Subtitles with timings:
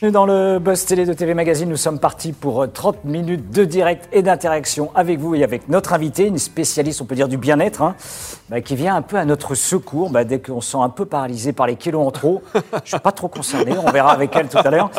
[0.00, 1.68] Bienvenue dans le Buzz Télé de TV Magazine.
[1.68, 5.92] Nous sommes partis pour 30 minutes de direct et d'interaction avec vous et avec notre
[5.92, 7.94] invité, une spécialiste, on peut dire, du bien-être, hein,
[8.48, 11.04] bah, qui vient un peu à notre secours bah, dès qu'on se sent un peu
[11.04, 12.40] paralysé par les kilos en trop.
[12.54, 14.90] Je ne suis pas trop concerné, on verra avec elle tout à l'heure.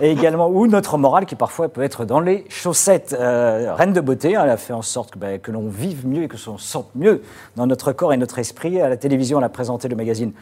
[0.00, 3.16] Et également, ou notre morale qui parfois peut être dans les chaussettes.
[3.18, 6.06] Euh, reine de beauté, hein, elle a fait en sorte que, bah, que l'on vive
[6.06, 7.22] mieux et que l'on sente mieux
[7.56, 8.80] dans notre corps et notre esprit.
[8.80, 10.32] À la télévision, elle a présenté le magazine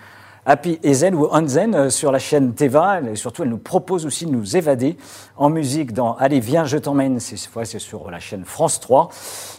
[0.44, 3.00] Happy Zen ou Onzen euh, sur la chaîne Teva.
[3.00, 4.96] Et surtout, elle nous propose aussi de nous évader
[5.36, 7.20] en musique dans Allez, viens, je t'emmène.
[7.20, 9.08] Cette fois, c'est sur la chaîne France 3.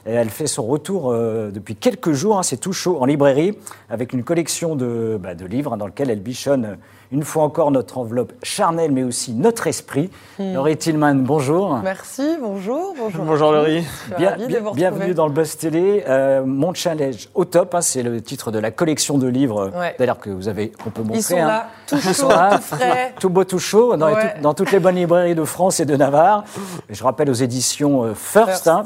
[0.05, 2.37] Et elle fait son retour euh, depuis quelques jours.
[2.37, 3.57] Hein, c'est tout chaud en librairie
[3.89, 6.77] avec une collection de, bah, de livres hein, dans lequel elle bichonne
[7.13, 10.09] une fois encore notre enveloppe charnelle, mais aussi notre esprit.
[10.39, 10.55] Hmm.
[10.55, 11.77] Laurie Tillman, bonjour.
[11.83, 12.95] Merci, bonjour.
[12.97, 13.85] Bonjour, bonjour Laurie.
[14.17, 14.35] Bien,
[14.73, 16.03] bienvenue dans le Buzz Télé.
[16.09, 20.17] Euh, Mon challenge au top, hein, c'est le titre de la collection de livres d'ailleurs
[20.17, 21.19] que vous avez, qu'on peut montrer.
[21.19, 21.47] Ils sont hein.
[21.47, 23.13] là, tout chaud, tout frais.
[23.19, 26.43] Tout beau, tout chaud, dans, toutes les bonnes librairies de France et de Navarre.
[26.89, 28.67] je rappelle aux éditions euh, First.
[28.67, 28.85] Hein.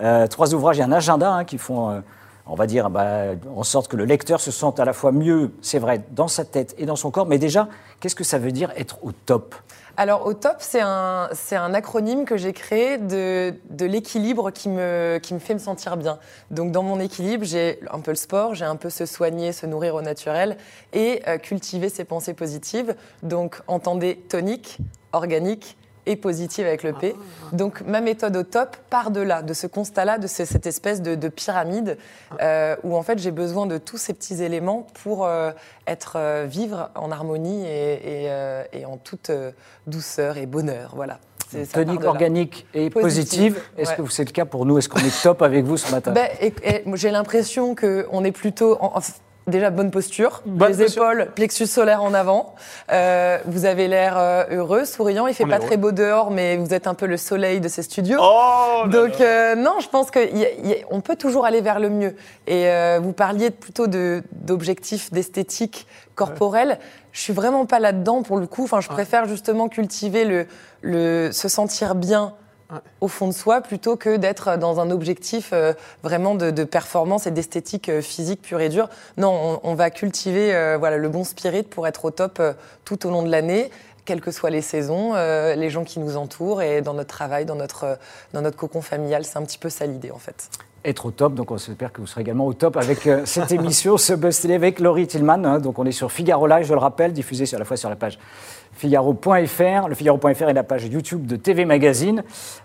[0.00, 2.02] Euh, trois ouvrages et un agenda qui font
[2.48, 5.52] on va dire, bah, en sorte que le lecteur se sente à la fois mieux,
[5.62, 7.26] c'est vrai, dans sa tête et dans son corps.
[7.26, 7.68] Mais déjà,
[8.00, 9.54] qu'est-ce que ça veut dire être au top?
[9.96, 11.28] Alors, au top, c'est un,
[11.74, 16.20] acronyme que j'ai créé de, l'équilibre qui me, qui me fait me sentir bien.
[16.52, 19.66] Donc, dans mon équilibre, j'ai un peu le sport, j'ai un peu se soigner, se
[19.66, 20.56] nourrir au naturel
[20.92, 22.94] et euh, cultiver ses pensées positives.
[23.24, 24.78] Donc, entendez tonique,
[25.12, 25.76] organique,
[26.08, 27.14] et positive avec le P.
[27.52, 31.28] Donc ma méthode au top part de là, de ce constat-là, de cette espèce de,
[31.28, 31.98] pyramide
[32.40, 35.50] euh, où en fait j'ai besoin de tous ces petits éléments pour euh,
[35.86, 39.30] être euh, vivre en harmonie et, en toute
[39.86, 40.92] douceur et bonheur.
[40.96, 41.18] Voilà.
[41.72, 43.60] Tonique organique et positive.
[43.76, 44.78] Est-ce que c'est le cas pour nous?
[44.78, 46.12] Est-ce qu'on est top avec vous ce matin?
[46.12, 46.28] Ben,
[46.94, 48.78] J'ai l'impression qu'on est plutôt.
[48.80, 49.00] En,
[49.48, 52.54] déjà bonne posture, les épaules, plexus solaire en avant.
[52.92, 55.26] Euh, vous avez l'air euh, heureux, souriant.
[55.26, 57.82] Il fait pas très beau dehors, mais vous êtes un peu le soleil de ces
[57.82, 58.18] studios.
[58.20, 62.16] Oh, Donc euh, non, je pense qu'on peut toujours aller vers le mieux.
[62.46, 62.68] Et
[63.00, 66.78] vous parliez plutôt d'objectifs d'esthétique corporelle.
[67.12, 68.64] Je suis vraiment pas là-dedans pour le coup.
[68.64, 70.46] Enfin, je préfère justement cultiver le,
[70.82, 72.34] le se sentir bien
[73.00, 77.30] au fond de soi plutôt que d'être dans un objectif euh, vraiment de, performance et
[77.30, 78.88] d'esthétique euh, physique pure et dure.
[79.16, 82.42] Non, on, va cultiver euh, voilà, le bon spirit pour être au top
[82.84, 83.70] tout au long de l'année
[84.04, 87.56] quelles que soient les saisons, les gens qui nous entourent et dans notre travail, dans
[87.56, 87.98] notre,
[88.32, 89.26] dans notre cocon familial.
[89.26, 90.48] C'est un petit peu ça l'idée en fait
[90.84, 91.34] être au top.
[91.34, 94.54] Donc on espère que vous serez également au top avec cette émission, ce Buzz Télé
[94.54, 95.44] avec Laurie Tillman.
[95.44, 95.58] Hein.
[95.58, 97.96] donc on est sur Figaro Live, je le rappelle, diffusé à la fois sur la
[97.96, 98.18] page
[98.78, 99.88] Figaro.fr.
[99.88, 102.22] Le Figaro.fr est la page YouTube de TV Magazine.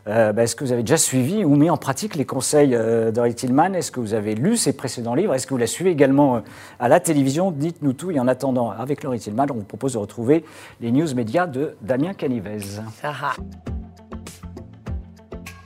[0.07, 3.11] Euh, bah, est-ce que vous avez déjà suivi ou mis en pratique les conseils euh,
[3.11, 3.73] d'Henri Tillman?
[3.73, 5.33] Est-ce que vous avez lu ses précédents livres?
[5.33, 6.39] Est-ce que vous la suivez également euh,
[6.79, 7.51] à la télévision?
[7.51, 8.11] Dites-nous tout.
[8.11, 10.45] Et en attendant, avec Laurie Tillman, on vous propose de retrouver
[10.81, 12.59] les news médias de Damien Canivez.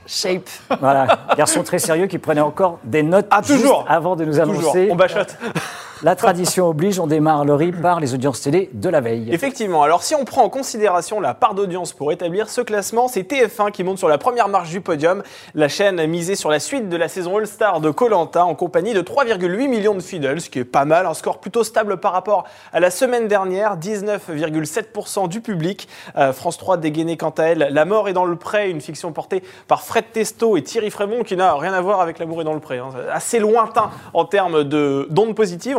[0.08, 0.48] Shape.
[0.80, 3.84] Voilà, garçon très sérieux qui prenait encore des notes ah, toujours.
[3.86, 4.88] avant de nous annoncer.
[4.90, 5.36] On bachote.
[6.04, 9.30] La tradition oblige, on démarre le RIP par les audiences télé de la veille.
[9.32, 13.28] Effectivement, alors si on prend en considération la part d'audience pour établir ce classement, c'est
[13.28, 15.24] TF1 qui monte sur la première marche du podium.
[15.54, 18.94] La chaîne a misé sur la suite de la saison All-Star de Colanta en compagnie
[18.94, 22.12] de 3,8 millions de fidèles, ce qui est pas mal, un score plutôt stable par
[22.12, 25.88] rapport à la semaine dernière, 19,7% du public.
[26.16, 29.10] Euh, France 3 dégainé quant à elle La mort est dans le pré, une fiction
[29.10, 32.44] portée par Fred Testo et Thierry Frémont qui n'a rien à voir avec L'amour est
[32.44, 32.78] dans le pré.
[32.78, 32.90] Hein.
[33.12, 35.76] Assez lointain en termes d'ondes positives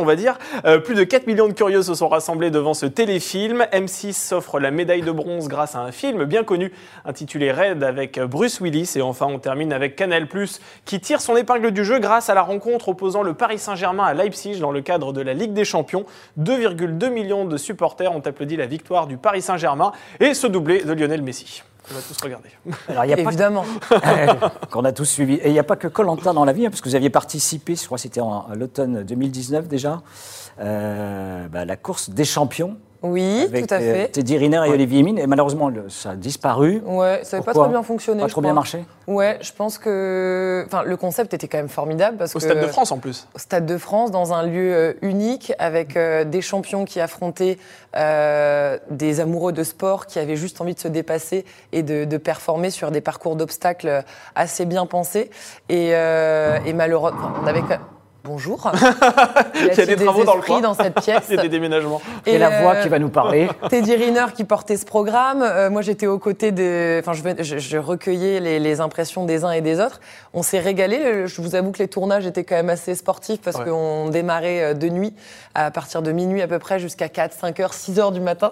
[0.66, 3.66] Euh, plus de 4 millions de curieux se sont rassemblés devant ce téléfilm.
[3.72, 6.72] M6 s'offre la médaille de bronze grâce à un film bien connu
[7.06, 8.94] intitulé Red avec Bruce Willis.
[8.96, 10.28] Et enfin, on termine avec Canal+,
[10.86, 14.14] qui tire son épingle du jeu grâce à la rencontre opposant le Paris Saint-Germain à
[14.14, 16.06] Leipzig dans le cadre de la Ligue des Champions.
[16.40, 20.94] 2,2 millions de supporters ont applaudi la victoire du Paris Saint-Germain et ce doublé de
[20.94, 21.64] Lionel Messi.
[21.92, 22.50] On va tous regarder.
[22.88, 23.66] Alors, y a Évidemment.
[24.72, 25.36] Qu'on a tous suivi.
[25.36, 27.10] Et il n'y a pas que Colanta dans la vie, hein, parce que vous aviez
[27.10, 30.02] participé, je crois que c'était en, l'automne 2019 déjà,
[30.60, 32.78] euh, bah, la course des champions.
[33.02, 34.08] Oui, tout à euh, fait.
[34.10, 36.82] Teddy Riner et Olivier Mine, et malheureusement, ça a disparu.
[36.86, 38.22] Ouais, ça n'avait pas très bien fonctionné.
[38.22, 40.64] Pas trop bien marché Ouais, je pense que.
[40.68, 42.18] Enfin, le concept était quand même formidable.
[42.18, 43.28] Parce Au Stade de France en plus.
[43.34, 47.58] Au Stade de France, dans un lieu euh, unique, avec des champions qui affrontaient
[47.94, 52.92] des amoureux de sport qui avaient juste envie de se dépasser et de, performer sur
[52.92, 54.04] des parcours d'obstacles
[54.36, 55.30] assez bien pensés.
[55.70, 57.64] Et, et malheureusement, on avait
[58.26, 58.70] Bonjour.
[59.56, 60.60] Il y a des travaux dans le coin.
[60.60, 61.24] dans cette pièce.
[61.30, 62.02] Il y a des déménagements.
[62.26, 63.48] Et, la voix euh, qui va nous parler.
[63.70, 65.42] Teddy Riner qui portait ce programme.
[65.42, 67.00] Euh, moi, j'étais aux côtés de.
[67.00, 70.02] Enfin, je, vais- je- je recueillais les, les impressions des uns et des autres.
[70.34, 71.28] On s'est régalé.
[71.28, 73.66] Je vous avoue que les tournages étaient quand même assez sportifs parce Ouais.
[73.66, 75.14] qu'on démarrait euh, de nuit,
[75.56, 78.52] à partir de minuit à peu près, jusqu'à 4, 5 heures, 6 heures du matin.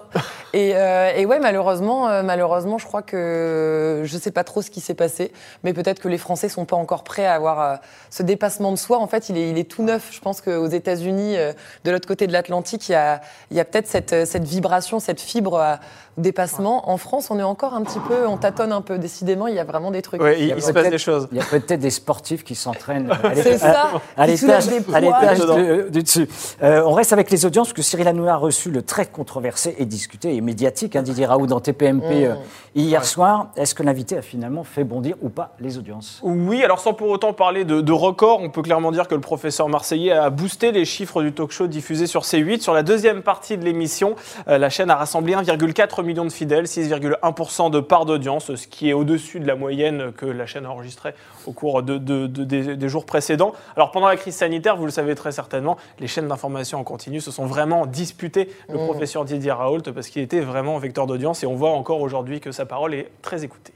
[0.54, 4.80] et, euh, et ouais, malheureusement, malheureusement, je crois que je sais pas trop ce qui
[4.80, 5.30] s'est passé,
[5.62, 7.78] mais peut-être que les Français sont pas encore prêts à avoir
[8.10, 8.98] ce dépassement de soi.
[8.98, 10.10] En fait, il est, il tout neuf.
[10.12, 11.52] Je pense qu'aux États-Unis, euh,
[11.84, 13.20] de l'autre côté de l'Atlantique, il y a,
[13.50, 15.78] il y a peut-être cette, euh, cette vibration, cette fibre
[16.18, 16.90] dépassement.
[16.90, 18.98] En France, on est encore un petit peu, on tâtonne un peu.
[18.98, 20.20] Décidément, il y a vraiment des trucs.
[20.22, 21.28] Ouais, il, se passe des choses.
[21.32, 23.86] Il y a peut-être des sportifs qui s'entraînent à C'est l'étage- ça,
[24.16, 25.56] à qui l'étage soulèvent des à l'étage poids.
[25.56, 26.28] de- du dessus.
[26.62, 29.74] Euh, on reste avec les audiences, parce que Cyril Hanouna a reçu le très controversé
[29.78, 32.34] et discuté et médiatique hein, Didier Raoult dans TPMP euh,
[32.74, 33.48] hier soir.
[33.56, 36.20] Est-ce que l'invité a finalement fait bondir ou pas les audiences?
[36.22, 39.20] Oui, alors sans pour autant parler de, de record, on peut clairement dire que le
[39.20, 42.60] professeur marseillais a boosté les chiffres du talk show diffusé sur C8.
[42.60, 44.14] Sur la deuxième partie de l'émission,
[44.48, 48.88] euh, la chaîne a rassemblé 1,4 million de fidèles, 6,1% de part d'audience, ce qui
[48.88, 51.14] est au-dessus de la moyenne que la chaîne a enregistrée
[51.46, 53.52] au cours de, de- de- des, des jours précédents.
[53.76, 57.20] Alors pendant la crise sanitaire, vous le savez très certainement, les chaînes d'information en continu
[57.20, 61.46] se sont vraiment disputées le professeur Didier Raoult parce qu'il était vraiment vecteur d'audience et
[61.46, 63.72] on voit encore aujourd'hui que sa parole est très écoutée.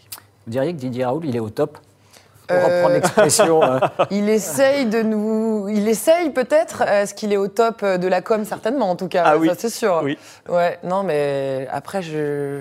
[0.46, 1.78] Vous diriez que Didier Raoult, il est au top?
[2.60, 3.62] Pour Euh, reprendre l'expression.
[3.64, 3.78] euh,
[4.10, 5.69] Il essaye de nous.
[5.69, 6.82] Il essaye peut-être.
[6.82, 9.22] Est-ce qu'il est au top de la com Certainement, en tout cas.
[9.26, 9.50] Ah oui.
[9.58, 10.00] C'est sûr.
[10.02, 10.19] Oui.
[10.49, 12.60] Ouais, non, mais après, je.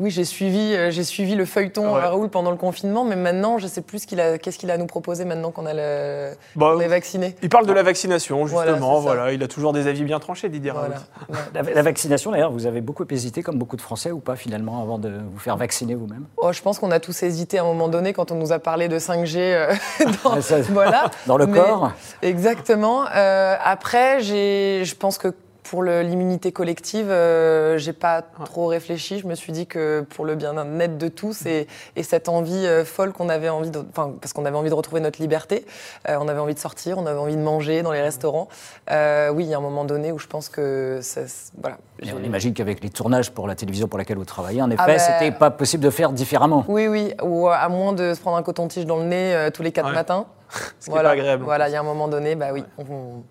[0.00, 2.00] Oui, j'ai suivi, euh, j'ai suivi le feuilleton Ouais.
[2.00, 4.70] à Raoul pendant le confinement, mais maintenant, je sais plus ce qu'il a, qu'est-ce qu'il
[4.70, 7.36] a à nous proposer maintenant qu'on a le, Bah, on est vacciné.
[7.42, 8.98] Il parle de la vaccination, justement.
[9.00, 10.96] Voilà, il a toujours des avis bien tranchés, Didier Voilà.
[11.28, 11.36] Ouais.
[11.54, 14.82] la, la vaccination, d'ailleurs, vous avez beaucoup hésité, comme beaucoup de Français, ou pas finalement,
[14.82, 16.24] avant de vous faire vacciner vous-même?
[16.38, 18.58] Oh, je pense qu'on a tous hésité à un moment donné quand on nous a
[18.58, 19.36] parlé de 5G.
[19.38, 19.74] euh,
[20.24, 21.10] dans, ça- voilà.
[21.26, 21.92] Dans le Mais- corps?
[22.22, 23.04] Exactement.
[23.14, 25.28] Euh, après, j'ai, je pense que
[25.62, 29.18] pour l'immunité collective, euh, j'ai pas trop réfléchi.
[29.20, 31.66] Je me suis dit que pour le bien-être de tous et,
[31.96, 34.74] et cette envie euh, folle qu'on avait envie, de, enfin parce qu'on avait envie de
[34.74, 35.64] retrouver notre liberté,
[36.08, 38.48] euh, on avait envie de sortir, on avait envie de manger dans les restaurants.
[38.90, 41.20] Euh, oui, il y a un moment donné où je pense que ça,
[41.60, 41.78] voilà.
[42.14, 44.86] On imagine qu'avec les tournages pour la télévision pour laquelle vous travaillez, en effet, Ah
[44.86, 46.64] bah- c'était pas possible de faire différemment.
[46.68, 49.62] Oui, oui, ou à moins de se prendre un coton-tige dans le nez euh, tous
[49.62, 49.94] les quatre Ouais.
[49.94, 50.26] matins.
[50.80, 51.44] Ce qui est pas agréable.
[51.44, 53.22] Voilà, il y a un moment donné, bah oui, on, on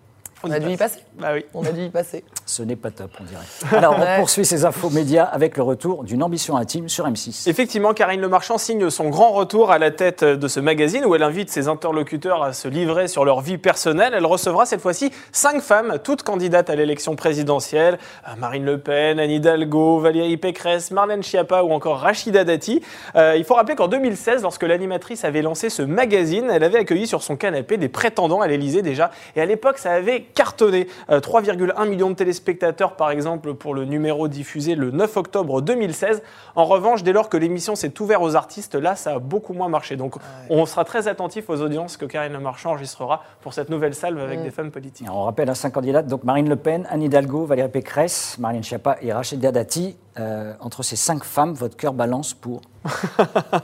[0.44, 0.92] On a dû y passe.
[0.92, 1.04] passer.
[1.18, 1.44] Bah oui.
[1.54, 2.24] On a dû y passer.
[2.46, 3.76] Ce n'est pas top, on dirait.
[3.76, 7.48] Alors, on poursuit ces infos médias avec le retour d'une ambition intime sur M6.
[7.48, 11.14] Effectivement, Karine Le Marchand signe son grand retour à la tête de ce magazine où
[11.14, 14.12] elle invite ses interlocuteurs à se livrer sur leur vie personnelle.
[14.16, 17.98] Elle recevra cette fois-ci cinq femmes, toutes candidates à l'élection présidentielle.
[18.28, 22.82] Euh, Marine Le Pen, Anne Hidalgo, Valérie Pécresse, Marlène Schiappa ou encore Rachida Dati.
[23.16, 27.06] Euh, il faut rappeler qu'en 2016, lorsque l'animatrice avait lancé ce magazine, elle avait accueilli
[27.06, 29.10] sur son canapé des prétendants à l'Élysée déjà.
[29.36, 30.88] Et à l'époque, ça avait cartonné.
[31.10, 36.22] Euh, 3,1 millions de téléspectateurs, par exemple, pour le numéro diffusé le 9 octobre 2016.
[36.56, 39.68] En revanche, dès lors que l'émission s'est ouverte aux artistes, là, ça a beaucoup moins
[39.68, 39.96] marché.
[39.96, 40.14] Donc,
[40.50, 44.18] on sera très attentif aux audiences que Karine Le Marchand enregistrera pour cette nouvelle salve
[44.18, 45.06] avec des femmes politiques.
[45.06, 48.62] Alors, on rappelle à cinq candidates, donc Marine Le Pen, Anne Hidalgo, Valérie Pécresse, Marlène
[48.62, 49.96] Schiappa et Rachida Dati.
[50.20, 52.60] Euh, entre ces cinq femmes, votre cœur balance pour...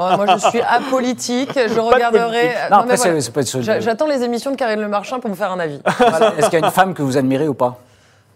[0.01, 1.51] Oh, moi, je suis apolitique.
[1.55, 2.21] Je regarderai.
[2.31, 2.57] politique.
[2.57, 3.21] Euh, Non, non, après, voilà.
[3.21, 5.81] c'est pas J'attends les émissions de Karine Le Marchand pour me faire un avis.
[5.99, 6.35] Voilà.
[6.39, 7.79] Est-ce qu'il y a une femme que vous admirez ou pas?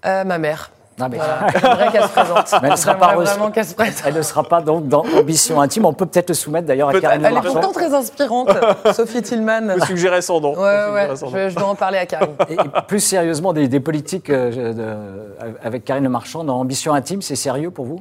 [0.05, 0.71] Euh, ma mère.
[0.99, 1.47] Non, mais- Voilà.
[1.61, 2.55] J'aimerais qu'elle se présente.
[2.63, 3.31] Mais elle sera pas J'aimerais reçue.
[3.35, 4.03] vraiment qu'elle se présente.
[4.07, 5.87] Elle ne sera pas donc dans Ambition Intime.
[5.87, 7.01] On peut peut-être le soumettre d'ailleurs à.
[7.01, 8.51] Karine Le Elle est pourtant très inspirante,
[8.95, 9.75] Sophie Tillman.
[9.79, 10.55] Vous suggérez son nom.
[10.55, 11.33] Ouais, ouais, suggérez son nom.
[11.37, 12.35] je, je dois en parler à Karine.
[12.49, 12.57] Et et
[12.87, 17.37] plus sérieusement, des, des politiques euh, de- avec Karine Le Marchand dans Ambition Intime, c'est
[17.37, 18.01] sérieux pour vous?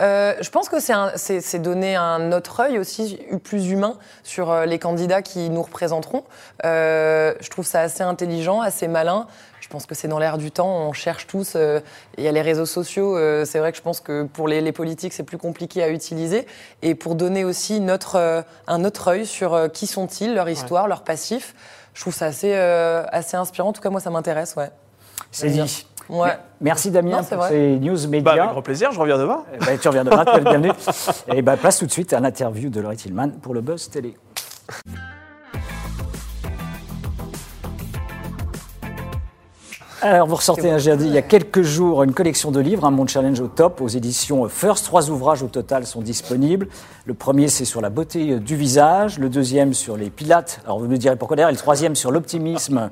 [0.00, 4.78] Euh, je pense que c'est donner un autre œil aussi plus humain sur euh, les
[4.78, 6.24] candidats qui nous représenteront.
[6.64, 9.26] Euh, je trouve ça assez intelligent, assez malin.
[9.70, 10.88] Je pense que c'est dans l'air du temps.
[10.88, 11.52] On cherche tous.
[11.54, 11.78] euh,
[12.18, 13.16] Il y a les réseaux sociaux.
[13.16, 15.90] euh, c'est vrai que je pense que pour les, les politiques, c'est plus compliqué à
[15.90, 16.44] utiliser.
[16.82, 20.88] Et pour donner aussi notre, euh, un autre œil sur euh, qui sont-ils, leur histoire,
[20.88, 21.54] leur passif.
[21.94, 23.68] Je trouve ça assez, euh, assez inspirant.
[23.68, 24.56] En tout cas, moi, ça m'intéresse.
[24.56, 24.70] Ouais.
[25.30, 25.66] C'est Bien.
[25.66, 25.86] dit.
[26.08, 26.36] Ouais.
[26.60, 27.50] Merci Damien Non, c'est pour vrai.
[27.50, 28.32] ces news Bah, médias.
[28.32, 29.44] avec grand plaisir, je reviens demain.
[29.54, 30.72] Eh ben, tu reviens demain, tu es le bienvenu.
[31.32, 34.16] Et ben, place tout de suite à l'interview de Laurie Tillman pour le Buzz Télé.
[40.02, 42.86] Alors, vous ressortez, hein, j'ai dit, il y a quelques jours, une collection de livres,
[42.86, 44.86] un monde challenge au top, aux éditions First.
[44.86, 46.68] Trois ouvrages au total sont disponibles.
[47.04, 49.18] Le premier, c'est sur la beauté du visage.
[49.18, 50.62] Le deuxième, sur les pilates.
[50.64, 51.50] Alors, vous me direz pourquoi d'ailleurs.
[51.50, 52.90] Et le troisième, sur l'optimisme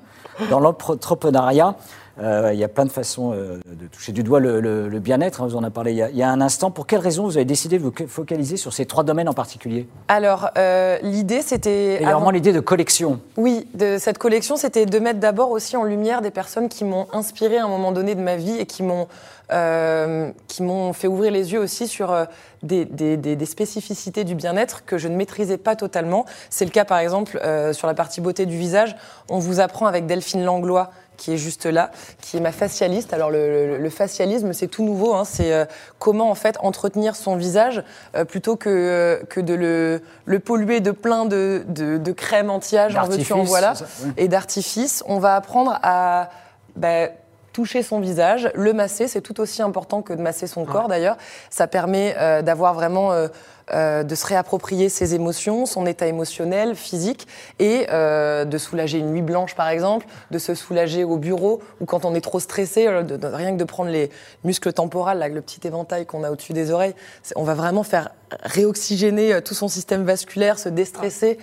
[0.50, 1.76] dans l'entrepreneuriat.
[2.20, 4.98] Euh, il y a plein de façons euh, de toucher du doigt le, le- le
[4.98, 5.40] bien-être.
[5.42, 6.70] hein, vous en avez parlé il y, a, il y a un instant.
[6.70, 9.86] Pour quelles raisons vous avez décidé de vous focaliser sur ces trois domaines en particulier?
[10.08, 12.02] Alors, euh, l'idée, c'était.
[12.02, 13.20] Et avant- vraiment l'idée de collection.
[13.36, 17.06] Oui, de cette collection, c'était de mettre d'abord aussi en lumière des personnes qui m'ont
[17.12, 19.06] inspiré à un moment donné de ma vie et qui m'ont
[20.46, 22.14] qui m'ont fait ouvrir les yeux aussi sur
[22.62, 26.26] des, des- des- des spécificités du bien-être que je ne maîtrisais pas totalement.
[26.50, 27.40] C'est le cas par exemple
[27.72, 28.94] sur la partie beauté du visage.
[29.30, 31.90] On vous apprend avec Delphine Langlois qui est juste là,
[32.22, 33.12] qui est ma facialiste.
[33.12, 35.12] Alors le, le- le facialisme, c'est tout nouveau.
[35.14, 35.24] hein.
[35.26, 35.66] C'est euh,
[35.98, 37.82] comment en fait entretenir son visage
[38.16, 42.48] euh, plutôt que, euh, que de le, le polluer de plein de, de, de crèmes
[42.48, 44.12] anti-âge, en veux-tu, en voilà, c'est ça, oui.
[44.16, 45.02] et d'artifice.
[45.06, 46.30] On va apprendre à
[46.76, 47.08] bah,
[47.52, 49.08] toucher son visage, le masser.
[49.08, 51.16] C'est tout aussi important que de masser son corps d'ailleurs.
[51.50, 53.28] Ça permet euh, d'avoir vraiment euh,
[53.74, 57.26] euh, de se réapproprier ses émotions, son état émotionnel, physique,
[57.58, 61.84] et euh, de soulager une nuit blanche par exemple, de se soulager au bureau ou
[61.84, 64.10] quand on est trop stressé, de- de- rien que de prendre les
[64.44, 66.94] muscles temporales, là, le petit éventail qu'on a au-dessus des oreilles,
[67.36, 68.08] on va vraiment faire
[68.42, 71.38] réoxygéner tout son système vasculaire, se déstresser.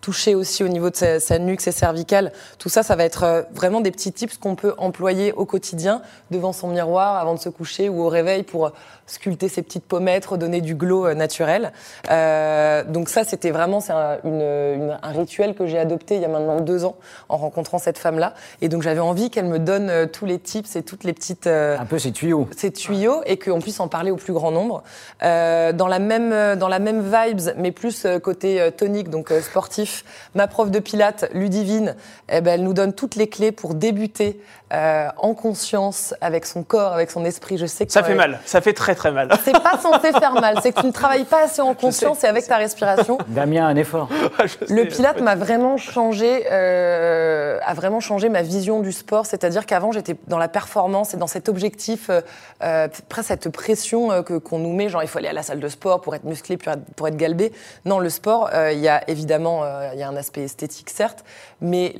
[0.00, 3.24] Toucher aussi au niveau de sa, sa nuque, ses cervicales, tout ça, ça va être
[3.24, 7.40] euh, vraiment des petits tips qu'on peut employer au quotidien devant son miroir avant de
[7.40, 8.70] se coucher ou au réveil pour
[9.06, 11.72] sculpter ses petites pommettes, redonner du glow euh, naturel.
[12.10, 16.22] Euh, donc ça, c'était vraiment c'est un, une- une- un rituel que j'ai adopté il
[16.22, 16.96] y a maintenant deux ans
[17.28, 18.34] en rencontrant cette femme-là.
[18.60, 21.76] Et donc j'avais envie qu'elle me donne tous les tips et toutes les petites euh,
[21.78, 22.48] Un peu ces tuyaux.
[22.56, 24.84] ces tuyaux et qu'on puisse en parler au plus grand nombre.
[25.24, 29.40] Euh, dans, la même, dans la même vibes, mais plus côté tonique, donc euh,
[29.88, 30.04] sportif,
[30.34, 31.96] ma prof de pilates, Ludivine,
[32.28, 34.40] eh ben, elle nous donne toutes les clés pour débuter
[34.72, 37.56] euh, en conscience, avec son corps, avec son esprit.
[37.56, 39.30] Je sais que Ça fait mal, ça fait très très mal.
[39.44, 42.26] C'est pas censé faire mal, c'est que tu ne travailles pas assez en conscience et
[42.26, 43.18] avec ta respiration.
[43.28, 44.08] Damien, un effort.
[44.68, 44.84] Le.
[44.88, 49.26] Pilate m'a vraiment changé, euh, a vraiment changé ma vision du sport.
[49.26, 52.20] C'est-à-dire qu'avant, j'étais dans la performance et dans cet objectif, euh,
[52.62, 55.42] euh, presque cette pression euh, que qu'on nous met, genre il faut aller à la
[55.42, 57.52] salle de sport pour être musclé, pour être, pour être galbé.
[57.84, 60.90] Non, le sport, euh, il y a évidemment, euh, il y a un aspect esthétique
[60.90, 61.24] certes,
[61.60, 61.94] mais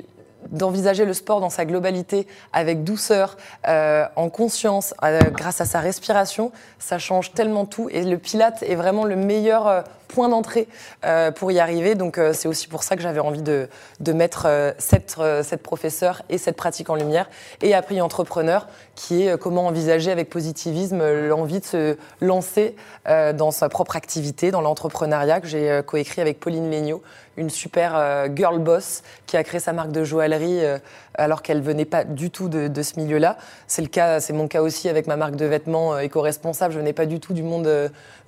[0.51, 5.79] d'envisager le sport dans sa globalité avec douceur, euh, en conscience, euh, grâce à sa
[5.79, 7.89] respiration, ça change tellement tout.
[7.91, 10.67] Et le Pilate est vraiment le meilleur euh, point d'entrée
[11.05, 11.95] euh, pour y arriver.
[11.95, 13.69] Donc euh, c'est aussi pour ça que j'avais envie de,
[14.11, 17.29] mettre euh, cette, euh, cette professeure et cette pratique en lumière.
[17.61, 22.75] Et après entrepreneur, qui est euh, comment envisager avec positivisme euh, l'envie de se lancer
[23.07, 27.01] euh, dans sa propre activité, dans l'entrepreneuriat que j'ai euh, coécrit avec Pauline Legnaud,
[27.39, 30.77] une super euh, girl boss qui a créé sa marque de joaillerie euh,
[31.15, 33.37] alors qu'elle venait pas du tout de, ce milieu-là.
[33.67, 36.73] C'est mon cas aussi avec ma marque de vêtements euh, éco-responsable.
[36.73, 37.63] Je venais pas du tout du monde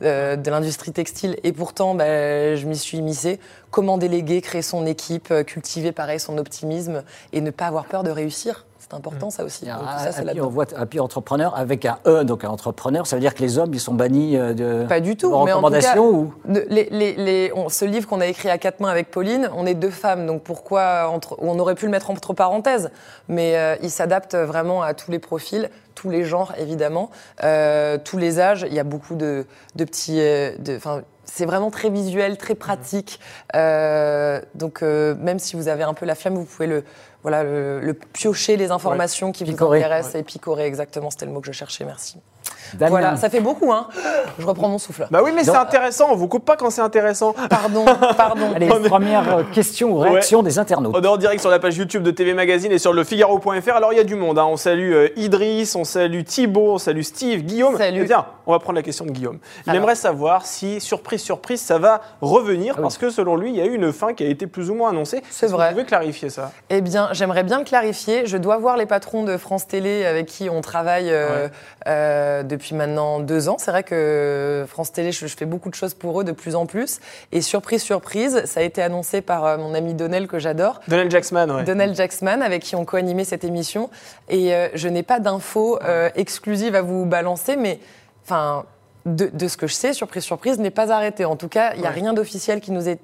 [0.02, 3.40] de l'industrie textile et pourtant, bah, je m'y suis immiscée.
[3.70, 7.04] Comment déléguer, créer son équipe, cultiver pareil son optimisme
[7.34, 8.66] et ne pas avoir peur de réussir.
[8.92, 9.66] C'est important ça aussi.
[9.66, 10.48] Donc, ça, c'est Happy, là-dedans.
[10.48, 13.08] on voit Happy Entrepreneur avec un E, donc un entrepreneur.
[13.08, 15.30] Ça veut dire que les hommes, ils sont bannis euh, de Pas du tout.
[15.32, 18.28] vos mais en tout cas, ou de- les- les- les- on- ce livre qu'on a
[18.28, 21.76] écrit à quatre mains avec Pauline, on est deux femmes, donc pourquoi entre, on aurait
[21.76, 22.92] pu le mettre entre parenthèses,
[23.30, 27.12] mais euh, il s'adapte vraiment à tous les profils, tous les genres évidemment,
[27.46, 28.66] euh, tous les âges.
[28.68, 29.46] Il y a beaucoup de,
[29.76, 31.02] de petits, de- enfin.
[31.24, 33.22] C'est vraiment très visuel, très pratique.
[33.56, 36.84] Euh, donc, euh, même si vous avez un peu la flemme, vous pouvez le,
[37.24, 39.80] voilà, le, le piocher les informations qui vous Picorer.
[39.80, 41.10] intéressent et picorer exactement.
[41.12, 41.86] C'était le mot que je cherchais.
[41.86, 42.18] Merci.
[42.74, 43.88] Damien, Voilà, ça fait beaucoup, hein.
[44.40, 45.08] Je reprends mon souffle.
[45.12, 47.34] Bah oui, mais c'est intéressant, on vous coupe pas quand c'est intéressant.
[47.50, 47.86] Pardon,
[48.18, 48.54] pardon.
[48.56, 50.96] Allez, première euh, question ou réaction des internautes.
[50.96, 53.76] On est en direct sur la page YouTube de TV Magazine et sur le Figaro.fr.
[53.76, 54.40] Alors il y a du monde.
[54.40, 54.46] hein.
[54.46, 57.78] On salue euh, Idriss, on salue Thibaut, on salue Steve, Guillaume.
[57.78, 58.06] Salut.
[58.06, 59.40] Tiens, on va prendre la question de Guillaume.
[59.66, 59.84] Il Alors.
[59.84, 62.84] aimerait savoir si, surprise, surprise, ça va revenir Ah oui.
[62.84, 64.76] parce que selon lui, il y a eu une fin qui a été plus ou
[64.76, 65.22] moins annoncée.
[65.30, 65.68] C'est vrai.
[65.70, 66.52] Vous pouvez clarifier ça?
[66.70, 68.26] Eh bien, j'aimerais bien clarifier.
[68.26, 71.48] Je dois voir les patrons de France Télé avec qui on travaille euh,
[71.88, 73.56] euh, depuis maintenant deux ans.
[73.58, 76.56] C'est vrai que France Télé, je, je fais beaucoup de choses pour eux de plus
[76.56, 77.00] en plus.
[77.32, 80.82] Et surprise, surprise, ça a été annoncé par euh, mon ami Donnel que j'adore.
[80.88, 81.64] Donald Jacksman, ouais.
[81.64, 83.90] Donald Jacksman, avec qui on co-animé cette émission.
[84.30, 87.80] Et euh, je n'ai pas d'infos euh, exclusives à vous balancer, mais
[88.26, 88.66] enfin,
[89.06, 91.26] de, de ce que je sais, surprise, surprise, n'est pas arrêté.
[91.26, 91.96] En tout cas, il n'y a Ouais.
[91.96, 93.00] rien d'officiel qui nous ait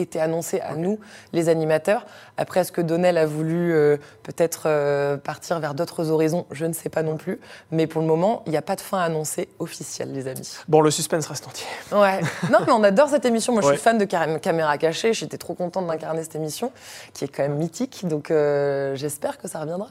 [0.00, 0.98] été annoncé à nous,
[1.32, 2.06] les animateurs.
[2.36, 6.46] Après, est-ce que Donnell a voulu euh, peut-être euh, partir vers d'autres horizons?
[6.50, 7.40] Je ne sais pas non plus.
[7.70, 10.56] Mais pour le moment, il n'y a pas de fin annoncée officielle, les amis.
[10.68, 11.66] Bon, le suspense reste entier.
[11.92, 12.20] Ouais.
[12.50, 13.52] Non, mais on adore cette émission.
[13.52, 13.74] Moi, je Ouais.
[13.74, 15.12] suis fan de Caméra Cachée.
[15.12, 16.72] J'étais trop contente d'incarner cette émission,
[17.12, 18.06] qui est quand même mythique.
[18.06, 19.88] Donc, euh, j'espère que ça reviendra.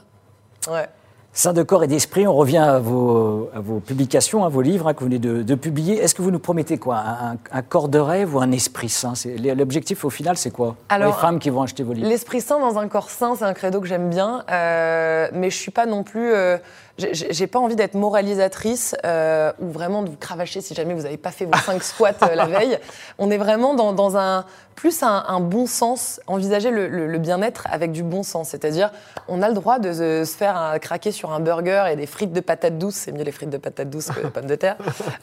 [0.70, 0.86] Ouais.
[1.34, 4.88] Saint de corps et d'esprit, on revient à vos, à vos publications, à vos livres
[4.88, 5.96] hein, que vous venez de, de publier.
[6.02, 6.96] Est-ce que vous nous promettez quoi?
[6.96, 9.14] Un, un corps de rêve ou un esprit saint?
[9.14, 10.74] C'est- L'objectif au final, c'est quoi?
[10.88, 12.08] Alors, Les femmes qui vont acheter vos livres.
[12.08, 15.56] L'esprit sain dans un corps sain, c'est un credo que j'aime bien, euh, mais je
[15.56, 16.32] suis pas non plus.
[16.32, 16.56] euh,
[16.98, 21.16] j'ai- pas envie d'être moralisatrice euh, ou vraiment de vous cravacher si jamais vous n'avez
[21.16, 22.78] pas fait vos cinq squats euh, la veille.
[23.18, 27.18] On est vraiment dans, dans un plus un, un bon sens, envisager le, le- le
[27.18, 28.92] bien-être avec du bon sens, c'est-à-dire
[29.26, 32.06] on a le droit de se, se faire un- craquer sur un burger et des
[32.06, 34.54] frites de patates douces, c'est mieux les frites de patates douces que les pommes de
[34.54, 34.76] terre,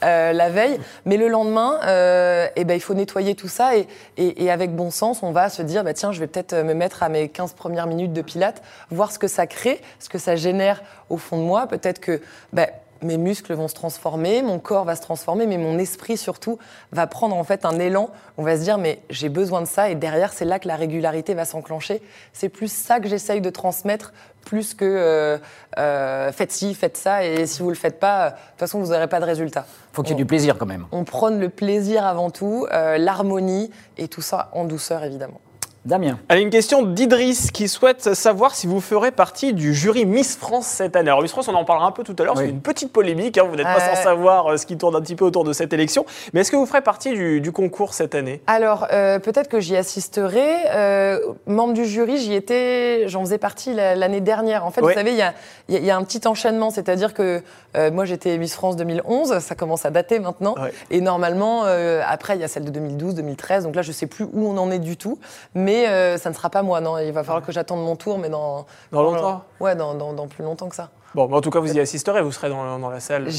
[0.03, 3.87] euh, la veille, mais le lendemain, euh, eh ben, il faut nettoyer tout ça et,
[4.17, 6.73] et- et avec bon sens, on va se dire, bah, tiens, je vais peut-être me
[6.73, 10.17] mettre à mes 15 premières minutes de pilates, voir ce que ça crée, ce que
[10.17, 11.67] ça génère au fond de moi.
[11.67, 12.21] Peut-être que
[12.53, 12.67] bah,
[13.01, 16.57] mes muscles vont se transformer, mon corps va se transformer, mais mon esprit surtout
[16.91, 18.09] va prendre en fait un élan.
[18.37, 20.75] On va se dire, mais j'ai besoin de ça et derrière, c'est là que la
[20.75, 22.01] régularité va s'enclencher.
[22.33, 24.13] C'est plus ça que j'essaye de transmettre,
[24.45, 25.37] plus que euh,
[25.77, 28.79] euh, faites ci, faites ça, et si vous le faites pas, euh, de toute façon,
[28.79, 29.65] vous n'aurez pas de résultat.
[29.91, 30.85] faut qu'il y ait du plaisir quand même.
[30.91, 35.41] On prône le plaisir avant tout, euh, l'harmonie et tout ça en douceur évidemment.
[35.85, 36.17] Damien.
[36.29, 40.65] Allez, une question d'Idriss qui souhaite savoir si vous ferez partie du jury Miss France
[40.65, 41.09] cette année.
[41.09, 42.43] Alors Miss France, on en parlera un peu tout à l'heure, Oui.
[42.45, 45.01] c'est une petite polémique, hein, vous n'êtes pas sans savoir euh, ce qui tourne un
[45.01, 46.03] petit peu autour de cette élection.
[46.33, 48.41] Mais est-ce que vous ferez partie du, du concours cette année?
[48.47, 50.43] Alors, euh, peut-être que j'y assisterai.
[50.73, 54.65] Euh, membre du jury, j'y étais, j'en faisais partie la- l'année dernière.
[54.65, 55.35] En fait, vous savez, il y a,
[55.69, 57.43] il y a- il y a un petit enchaînement, c'est-à-dire que
[57.77, 60.55] euh, moi, j'étais Miss France 2011, ça commence à dater maintenant.
[60.89, 64.07] Et normalement, euh, après, il y a celle de 2012, 2013, donc là, je sais
[64.07, 65.19] plus où on en est du tout.
[65.53, 66.97] Mais euh, ça ne sera pas moi, non.
[66.97, 68.65] Il va falloir que j'attende mon tour, mais dans...
[68.91, 70.89] Dans longtemps Ouais, dans, dans- dans plus longtemps que ça.
[71.15, 73.29] Bon, mais en tout cas, vous y assisterez, vous serez dans, dans la salle.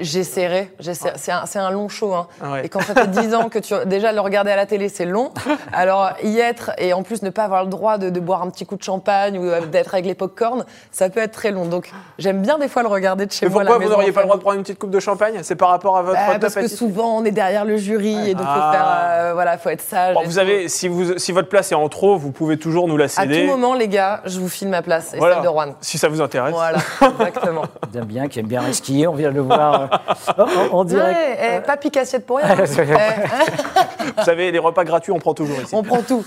[0.00, 0.72] J'essaierai.
[0.80, 2.14] C'est un, un long show.
[2.14, 2.26] Hein.
[2.42, 2.64] Ah ouais.
[2.66, 3.74] Et quand ça fait 10 ans que tu.
[3.86, 5.30] Déjà, le regarder à la télé, c'est long.
[5.72, 8.50] Alors, y être et en plus ne pas avoir le droit de, de boire un
[8.50, 11.66] petit coup de champagne ou euh, d'être avec les pop-corn, ça peut être très long.
[11.66, 13.60] Donc, j'aime bien des fois le regarder de chez Mais moi.
[13.60, 15.40] à la pourquoi vous n'auriez pas le droit de prendre une petite coupe de champagne?
[15.42, 18.34] C'est par rapport à votre Bah, Parce que souvent, on est derrière le jury et
[18.34, 18.70] donc, faut Ah.
[18.72, 18.86] faire.
[19.26, 20.14] euh, voilà, faut être sage.
[20.14, 20.38] Bon, vous tout.
[20.38, 23.08] avez, si, vous, si votre place est en trop, vous pouvez toujours nous la À
[23.08, 23.42] céder.
[23.42, 25.34] tout moment, les gars, je vous file ma place et Voilà.
[25.36, 25.74] celle de Rouen.
[25.80, 26.54] Si ça vous intéresse.
[26.54, 26.78] Voilà,
[27.18, 27.64] exactement.
[27.92, 30.02] Damien qui aime bien skier, on vient de le voir
[30.38, 31.18] euh, en, en direct.
[31.18, 32.48] Ouais, eh, pas pique-assiette pour rien.
[32.58, 32.64] hein.
[32.68, 35.74] Eh, Vous savez, les repas gratuits, on prend toujours ici.
[35.74, 36.24] on prend tout.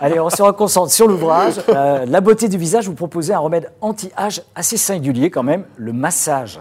[0.00, 1.54] Allez, on se reconcentre sur l'ouvrage.
[1.68, 5.92] Euh, la beauté du visage, vous proposez un remède anti-âge assez singulier quand même, le
[5.92, 6.60] massage.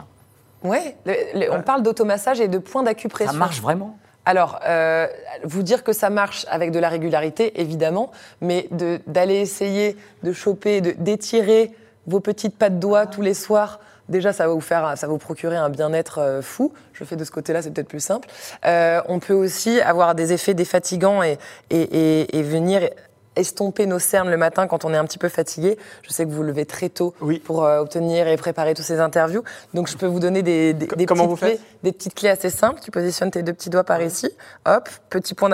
[0.63, 3.33] Le- on parle d'automassage et de points Ça d'acupression.
[3.37, 3.97] marche vraiment?
[4.25, 5.07] Alors, euh,
[5.43, 8.69] vous dire que ça marche avec de la régularité, évidemment, mais
[9.07, 11.71] d'aller essayer de choper, de- d'étirer
[12.07, 13.79] vos petites pattes doigts tous les soirs,
[14.09, 16.73] déjà, ça va vous faire, ça va vous procurer un bien-être euh, fou.
[16.93, 18.27] Je fais de ce côté-là, c'est peut-être plus simple.
[18.65, 21.37] Euh, on peut aussi avoir des effets défatigants et,
[21.69, 22.89] et, et- et venir
[23.37, 25.77] estomper nos cernes le matin quand on est un petit peu fatigué.
[26.01, 27.39] Je sais que vous vous levez très tôt Oui.
[27.39, 29.41] pour euh, obtenir et préparer tous ces interviews.
[29.73, 32.81] Donc, je peux vous donner des, des, petites clés des petites clés assez simples.
[32.83, 34.29] Tu positionnes tes deux petits doigts par ici.
[34.65, 35.47] Hop, petit point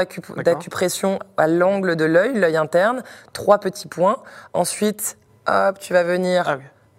[0.43, 3.03] d'acupression à l'angle de l'œil, l'œil interne.
[3.33, 4.23] Trois petits points.
[4.53, 6.57] Ensuite, hop, tu vas venir Ah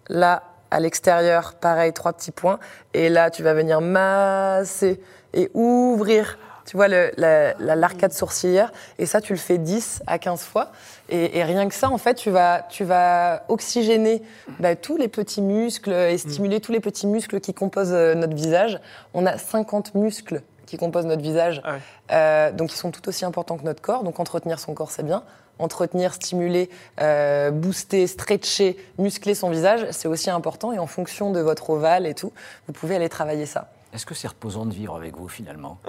[0.08, 2.58] là à l'extérieur, pareil, trois petits points.
[2.94, 5.00] Et là, tu vas venir masser
[5.34, 6.38] et ouvrir.
[6.66, 8.70] Tu vois le- la- la- l'arcade sourcilière.
[8.98, 10.70] Et ça, tu le fais 10 à 15 fois.
[11.08, 14.22] Et, et rien que ça, en fait, tu vas, tu vas oxygéner
[14.61, 18.34] bah, tous les petits muscles et stimuler tous les petits muscles qui composent euh, notre
[18.34, 18.78] visage.
[19.14, 21.61] On a 50 muscles qui composent notre visage.
[21.64, 21.78] Ah ouais.
[22.12, 24.04] Euh, donc, ils sont tout aussi importants que notre corps.
[24.04, 25.24] Donc, entretenir son corps, c'est bien.
[25.59, 30.72] Entretenir, stimuler, euh, booster, stretcher, muscler son visage, c'est aussi important.
[30.72, 32.33] Et en fonction de votre ovale et tout,
[32.66, 33.68] vous pouvez aller travailler ça.
[33.94, 35.79] Est-ce que c'est reposant de vivre avec vous finalement?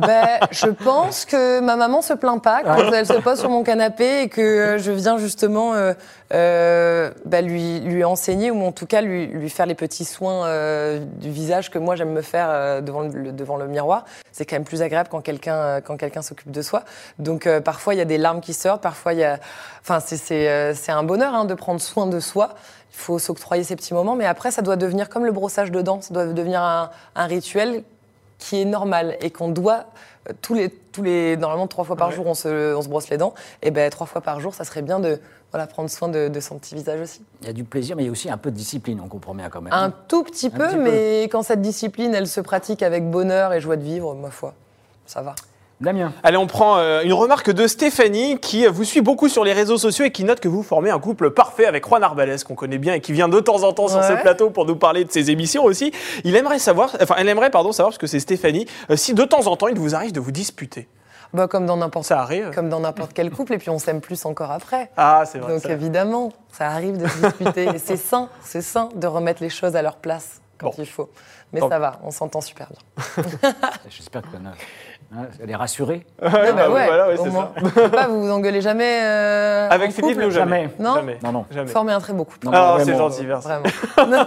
[0.00, 3.62] Ben, je pense que ma maman se plaint pas quand elle se pose sur mon
[3.62, 5.92] canapé et que euh, je viens justement euh,
[6.32, 10.46] euh, ben, lui, lui enseigner ou en tout cas lui, lui faire les petits soins
[10.46, 14.04] euh, du visage que moi j'aime me faire devant, le, devant le miroir.
[14.32, 16.84] C'est quand même plus agréable quand quelqu'un quand quelqu'un s'occupe de soi.
[17.18, 19.38] Donc parfois il y a des larmes qui sortent, parfois il y a,
[19.82, 22.54] enfin c'est c'est c'est un bonheur hein, de prendre soin de soi.
[22.92, 25.80] Il faut s'octroyer ces petits moments, mais après ça doit devenir comme le brossage de
[25.80, 27.84] dents, ça doit devenir un, un rituel
[28.38, 29.84] qui est normal et qu'on doit
[30.28, 32.14] euh, tous les tous les normalement trois fois par Ouais.
[32.14, 34.64] jour on se, on se brosse les dents et ben trois fois par jour ça
[34.64, 35.20] serait bien de
[35.52, 38.02] voilà prendre soin de, de son petit visage aussi Il y a du plaisir, mais
[38.02, 39.72] il y a aussi un peu de discipline, on comprend bien quand même.
[39.72, 40.82] un tout petit Un peu petit peu.
[40.82, 44.54] mais quand cette discipline elle se pratique avec bonheur et joie de vivre ma foi
[45.06, 45.34] ça va
[45.80, 49.44] Damien Allez, on prend euh, une remarque de Stéphanie qui euh, vous suit beaucoup sur
[49.44, 52.44] les réseaux sociaux et qui note que vous formez un couple parfait avec Juan Arbalès,
[52.44, 54.76] qu'on connaît bien et qui vient de temps en temps sur ce plateau pour nous
[54.76, 55.92] parler de ses émissions aussi.
[56.24, 59.24] Il aimerait savoir, enfin, elle aimerait, pardon, savoir, parce que c'est Stéphanie, euh, si de
[59.24, 60.86] temps en temps il vous arrive de vous disputer.
[61.32, 62.50] Bah, comme dans n'importe Ça arrive.
[62.54, 64.90] comme dans n'importe quel couple, et puis on s'aime plus encore après.
[64.96, 65.54] Ah, c'est vrai.
[65.54, 65.70] Donc ça.
[65.72, 67.64] évidemment, ça arrive de se discuter.
[67.74, 70.74] et c'est sain, c'est sain de remettre les choses à leur place quand Bon.
[70.78, 71.08] il faut.
[71.52, 73.24] Mais ça va, on s'entend super bien.
[73.88, 74.40] J'espère qu'elle
[75.12, 76.06] hein, elle est rassurée.
[76.22, 77.50] Ah bah bah oui, ouais, voilà, ouais, au c'est moins.
[77.56, 80.62] Je sais pas, vous vous engueulez jamais euh, Avec en Philippe, couple nous, jamais.
[80.62, 80.74] Jamais.
[80.78, 81.18] Non Jamais.
[81.24, 81.44] Non, non.
[81.50, 81.68] Jamais.
[81.70, 82.46] Formez un très beau couple.
[82.46, 83.48] Non, Ah, c'est gentil, merci.
[83.96, 84.26] Vraiment.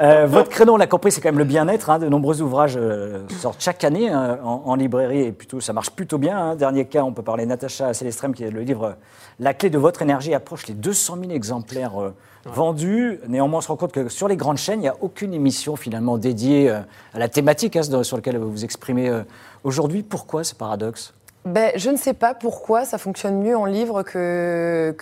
[0.00, 1.90] Euh, votre créneau, on l'a compris, c'est quand même le bien-être.
[1.90, 1.98] hein.
[1.98, 5.90] De nombreux ouvrages euh, sortent chaque année hein, en, en librairie et plutôt, ça marche
[5.90, 6.38] plutôt bien.
[6.38, 6.56] hein.
[6.56, 8.94] Dernier cas, on peut parler de Natacha Célestrem, qui est le livre
[9.40, 12.14] La clé de votre énergie approche les 200 000 exemplaires euh,
[12.44, 13.20] vendus.
[13.28, 15.76] Néanmoins, on se rend compte que sur les grandes chaînes, il n'y a aucune émission
[15.76, 16.80] finalement dédiée euh,
[17.14, 19.22] à la thématique hein, sur laquelle vous vous exprimez euh,
[19.64, 20.02] aujourd'hui.
[20.02, 21.14] Pourquoi ce paradoxe?
[21.48, 24.94] Ben, je ne sais pas pourquoi ça fonctionne mieux en livre que,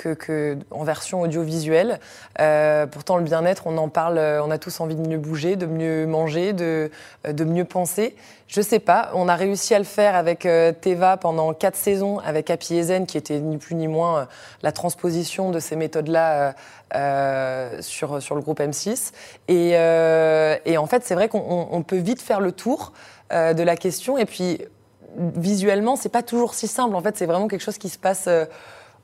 [0.70, 1.98] en version audiovisuelle.
[2.38, 5.66] Euh, pourtant, le bien-être, on en parle, on a tous envie de mieux bouger, de
[5.66, 6.88] mieux manger, de,
[7.44, 8.14] mieux penser.
[8.46, 12.20] Je sais pas, on a réussi à le faire avec euh, Teva pendant quatre saisons,
[12.20, 14.24] avec Happy Ezen, qui était ni plus ni moins euh,
[14.62, 16.54] la transposition de ces méthodes-là
[17.80, 19.11] sur, le groupe M6.
[19.48, 22.92] Et, et en fait, c'est vrai qu'on on- on peut vite faire le tour
[23.32, 24.16] de la question.
[24.16, 24.61] Et puis,
[25.37, 26.94] visuellement, c'est pas toujours si simple.
[26.94, 28.44] En fait, c'est vraiment quelque chose qui se passe euh,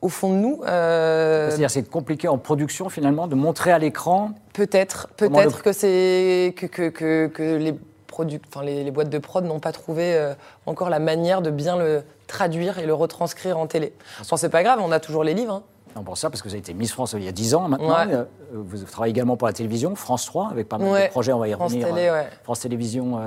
[0.01, 0.61] au fond de nous.
[0.67, 4.33] Euh, C'est-à-dire c'est compliqué en production finalement de montrer à l'écran.
[4.53, 7.75] peut-être, peut-être le- que c'est que, que, que, que les
[8.07, 10.35] product, enfin les, les boîtes de prod n'ont pas trouvé euh,
[10.67, 13.95] encore la manière de bien le traduire et le retranscrire en télé.
[14.31, 15.55] Bon, c'est pas grave, on a toujours les livres.
[15.55, 15.63] hein.
[15.97, 17.69] Non, pour ça, parce que vous avez été Miss France il y a 10 ans
[17.69, 17.91] maintenant.
[17.95, 18.25] Ouais.
[18.55, 21.07] Vous travaillez également pour la télévision, France 3, avec pas mal Ouais.
[21.07, 21.89] de projets, on va y France revenir.
[21.89, 22.29] Télé, euh, ouais.
[22.45, 23.19] France Télévisions.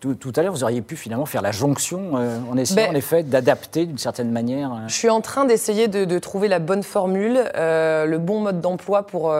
[0.00, 2.94] Tout, tout à l'heure, vous auriez pu finalement faire la jonction euh, en essayant Ben-
[2.94, 4.72] en effet d'adapter d'une certaine manière.
[4.72, 8.40] euh, Je suis en train d'essayer de, de trouver la bonne formule, euh, le bon
[8.40, 9.34] mode d'emploi pour,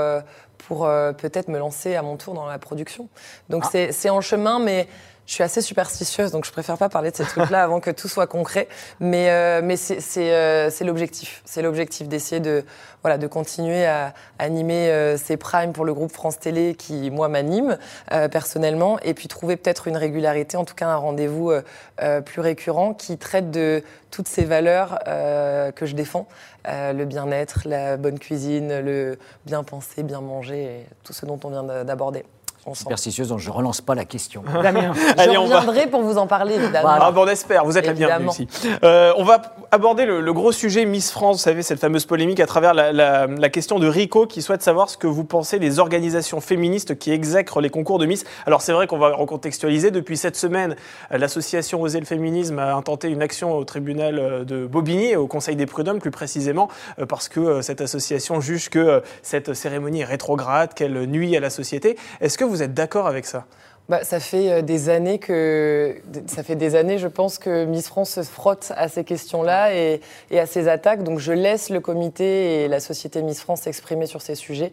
[0.59, 0.81] pour
[1.19, 3.09] peut-être me lancer à mon tour dans la production.
[3.49, 3.69] Donc Ah.
[3.73, 4.89] c'est c'est en chemin, mais
[5.29, 8.09] je suis assez superstitieuse, donc je préfère pas parler de ces trucs-là avant que tout
[8.09, 8.67] soit concret.
[8.99, 11.43] Mais, euh, mais c'est euh, l'objectif.
[11.45, 12.65] C'est l'objectif d'essayer de,
[13.03, 17.29] voilà, de continuer à animer euh, ces primes pour le groupe France Télé qui, moi,
[17.29, 17.77] m'anime
[18.11, 21.53] euh, personnellement, et puis trouver peut-être une régularité, en tout cas un rendez-vous
[22.01, 26.27] euh, plus récurrent qui traite de toutes ces valeurs que je défends,
[26.65, 31.51] le bien-être, la bonne cuisine, le bien penser, bien manger, et tout ce dont on
[31.51, 32.25] vient de- d'aborder
[32.69, 32.77] ensemble.
[32.79, 34.43] superstitieuse, donc je relance pas la question.
[34.63, 36.89] Damien, Allez, je va- reviendrai pour vous en parler, évidemment.
[36.89, 37.05] Voilà.
[37.07, 38.49] Ah, bon, on espère, vous êtes la bienvenue ici.
[38.85, 42.41] Euh, on va aborder le, le gros sujet Miss France, vous savez, cette fameuse polémique
[42.41, 45.59] à travers la, la- la question de Rico qui souhaite savoir ce que vous pensez
[45.59, 48.25] des organisations féministes qui exècrent les concours de Miss.
[48.47, 49.91] Alors c'est vrai qu'on va recontextualiser.
[49.91, 50.77] Depuis cette semaine,
[51.11, 55.57] l'association Oser le féminisme a intenté une action au tribunal euh, de Bobigny, au Conseil
[55.57, 60.75] des prud'hommes plus précisément, euh, parce que cette association juge que cette cérémonie est rétrograde,
[60.75, 61.97] qu'elle nuit à la société.
[62.21, 63.45] Est-ce que vous êtes d'accord avec ça?
[63.89, 67.89] Bah, ça fait euh, des années que ça fait des années, je pense que Miss
[67.89, 71.03] France se frotte à ces questions-là et, et à ces attaques.
[71.03, 74.73] Donc je laisse le comité et la société Miss France s'exprimer sur ces sujets.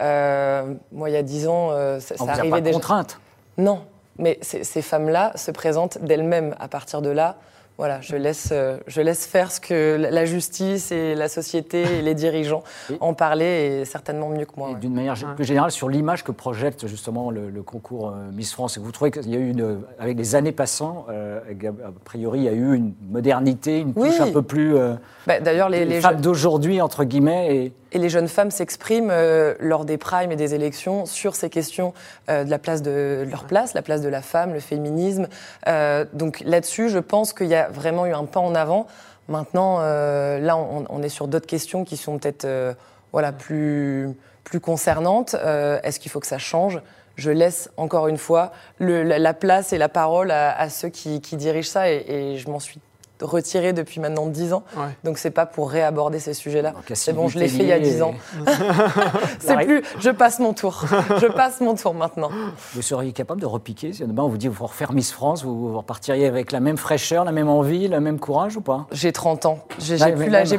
[0.00, 2.60] Euh, moi, il y a dix ans, euh, ça, on ça vous a arrivait pas
[2.60, 2.74] déjà.
[2.74, 3.20] contrainte?
[3.56, 3.82] Non,
[4.18, 6.56] mais ces, ces femmes-là se présentent d'elles-mêmes.
[6.58, 7.36] À partir de là,
[7.78, 12.02] voilà, je laisse, euh, je laisse faire ce que la- justice et la société et
[12.02, 14.70] les dirigeants Et- en parler et certatement mieux que moi.
[14.70, 14.74] Ouais.
[14.80, 18.78] d'une manière plus générale, sur l'image que projette justement le, le concours euh, Miss France,
[18.78, 22.44] vous trouvez qu'il y a eu, une, avec les années passant, euh, a priori, il
[22.44, 24.28] y a eu une modernité, une touche Oui.
[24.28, 24.76] un peu plus.
[24.76, 24.94] euh,
[25.26, 28.50] Bah, D'ailleurs, les, les, les femmes jeunes- d'aujourd'hui, entre guillemets, et Et les jeunes femmes
[28.50, 31.94] s'expriment euh, lors des primes et des élections sur ces questions
[32.28, 35.28] euh, de la place de, de leur place, la place de la femme, le féminisme.
[35.68, 38.86] Euh, donc là-dessus, je pense qu'il y a vraiment eu un pas en avant.
[39.28, 42.74] Maintenant, euh, là, on, est sur d'autres questions qui sont peut-être euh,
[43.12, 44.10] voilà, plus,
[44.44, 45.34] plus concernantes.
[45.34, 46.80] Euh, Est-ce qu'il faut que ça change?
[47.16, 51.70] Je laisse encore une fois la, la place et la parole à, ceux qui, dirigent
[51.70, 52.78] ça et je m'en suis
[53.22, 54.62] retirée depuis maintenant dix ans.
[54.76, 54.84] Ouais.
[55.04, 56.72] Donc c'est pas pour réaborder ces sujets-là.
[56.94, 58.14] C'est bon, je l'ai fait il y a Sylvie 10 ans.
[59.38, 60.84] C'est plus, je passe mon tour.
[61.20, 62.30] Je passe mon tour maintenant.
[62.74, 65.68] vous seriez capable de repiquer Si demain on vous dit vous refaire Miss France, vous,
[65.72, 68.86] vous repartiriez avec la même fraîcheur, la même envie, le même courage ou pas?
[68.92, 69.58] J'ai 30 ans.
[69.78, 69.96] J'ai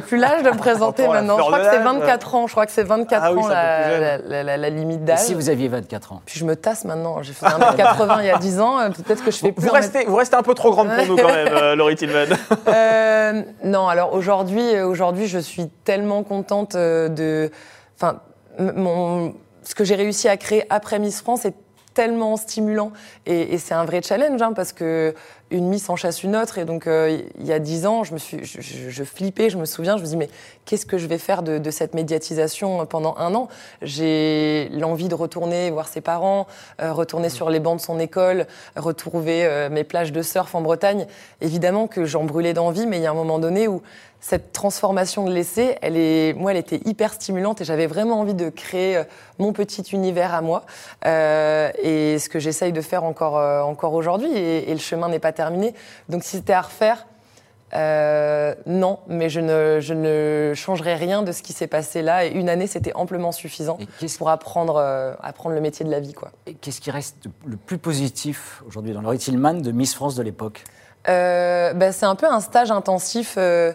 [0.00, 1.36] plus l'âge de me présenter 30 ans, la maintenant.
[1.38, 1.84] Je crois que c'est l'âge.
[1.84, 2.46] 24 ans.
[2.46, 5.18] Je crois que c'est 24 Ah oui, ans la, limite d'âge.
[5.20, 6.22] si vous aviez 24 ans?
[6.26, 7.22] Puis je me tasse maintenant.
[7.22, 8.78] J'ai fait 1m80 il y a 10 ans.
[8.80, 9.72] euh, Peut-être que je fais plus vous 1m80.
[9.74, 12.26] restez, vous restez un peu trop grande pour nous quand même, euh, Laurie Tillman.
[12.68, 17.50] Euh, non, alors aujourd'hui, euh, aujourd'hui, je suis tellement contente euh, de,
[17.96, 18.20] enfin,
[18.58, 21.54] mon, ce que j'ai réussi à créer après Miss France est
[21.94, 22.92] tellement stimulant
[23.26, 25.14] et, et c'est un vrai challenge hein, parce que
[25.50, 26.58] une Miss en chasse une autre.
[26.58, 29.58] Et donc, euh, il y a dix ans, je, me suis, je, je, flippais, je
[29.58, 30.28] me souviens, je me dis, mais
[30.64, 33.48] qu'est-ce que je vais faire de, cette médiatisation pendant un an?
[33.82, 36.46] J'ai l'envie de retourner voir ses parents,
[36.80, 40.60] euh, retourner sur les bancs de son école, retrouver euh, mes plages de surf en
[40.60, 41.06] Bretagne.
[41.40, 43.82] Évidemment que j'en brûlais d'envie, mais il y a un moment donné où
[44.20, 48.34] cette transformation de l'essai, elle est, moi, elle était hyper stimulante et j'avais vraiment envie
[48.34, 49.00] de créer
[49.38, 50.64] mon petit univers à moi.
[51.04, 55.30] Et ce que j'essaye de faire encore, encore aujourd'hui, et, et, le chemin n'est pas
[55.38, 55.74] terminé.
[56.08, 57.06] Donc, si c'était à refaire,
[57.74, 62.24] euh, non, mais je ne, je ne changerai rien de ce qui s'est passé là.
[62.24, 63.78] Et une année, c'était amplement suffisant
[64.18, 66.14] pour apprendre, euh, apprendre le métier de la vie.
[66.14, 66.32] Quoi.
[66.46, 70.22] Et qu'est-ce qui reste le plus positif aujourd'hui dans le Tillman de Miss France de
[70.22, 70.64] l'époque?
[71.08, 73.72] Euh, ben, C'est un peu un stage intensif euh,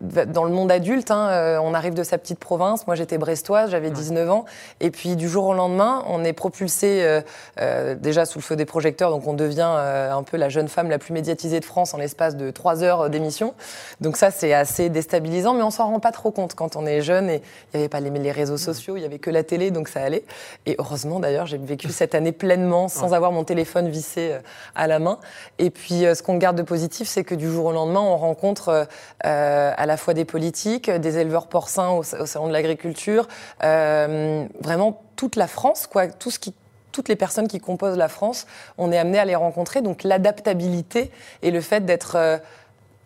[0.00, 2.86] dans le monde adulte, hein, euh, on arrive de sa petite province.
[2.86, 4.44] Moi, j'étais brestoise, j'avais 19 ans.
[4.80, 7.20] Et puis, du jour au lendemain, on est propulsé euh,
[7.60, 9.10] euh, déjà sous le feu des projecteurs.
[9.10, 11.98] Donc, on devient euh, un peu la jeune femme la plus médiatisée de France en
[11.98, 13.54] l'espace de trois heures d'émission.
[14.00, 17.02] Donc, ça, c'est assez déstabilisant, mais on s'en rend pas trop compte quand on est
[17.02, 17.28] jeune.
[17.28, 17.42] Et
[17.74, 19.88] il n'y avait pas les, les, réseaux sociaux, il y avait que la télé, donc
[19.88, 20.24] ça allait.
[20.66, 24.34] Et heureusement, d'ailleurs, j'ai vécu cette année pleinement sans avoir mon téléphone vissé
[24.74, 25.18] à la main.
[25.58, 28.86] Et puis, ce qu'on garde de positif, c'est que du jour au lendemain, on rencontre
[29.80, 33.26] à la fois des politiques, des éleveurs porcins au, au salon de l'agriculture,
[33.64, 38.98] euh, vraiment toute la France, quoi, toutes les personnes qui composent la France, on est
[38.98, 39.80] amené à les rencontrer.
[39.80, 42.36] Donc l'adaptabilité et le fait d'être euh,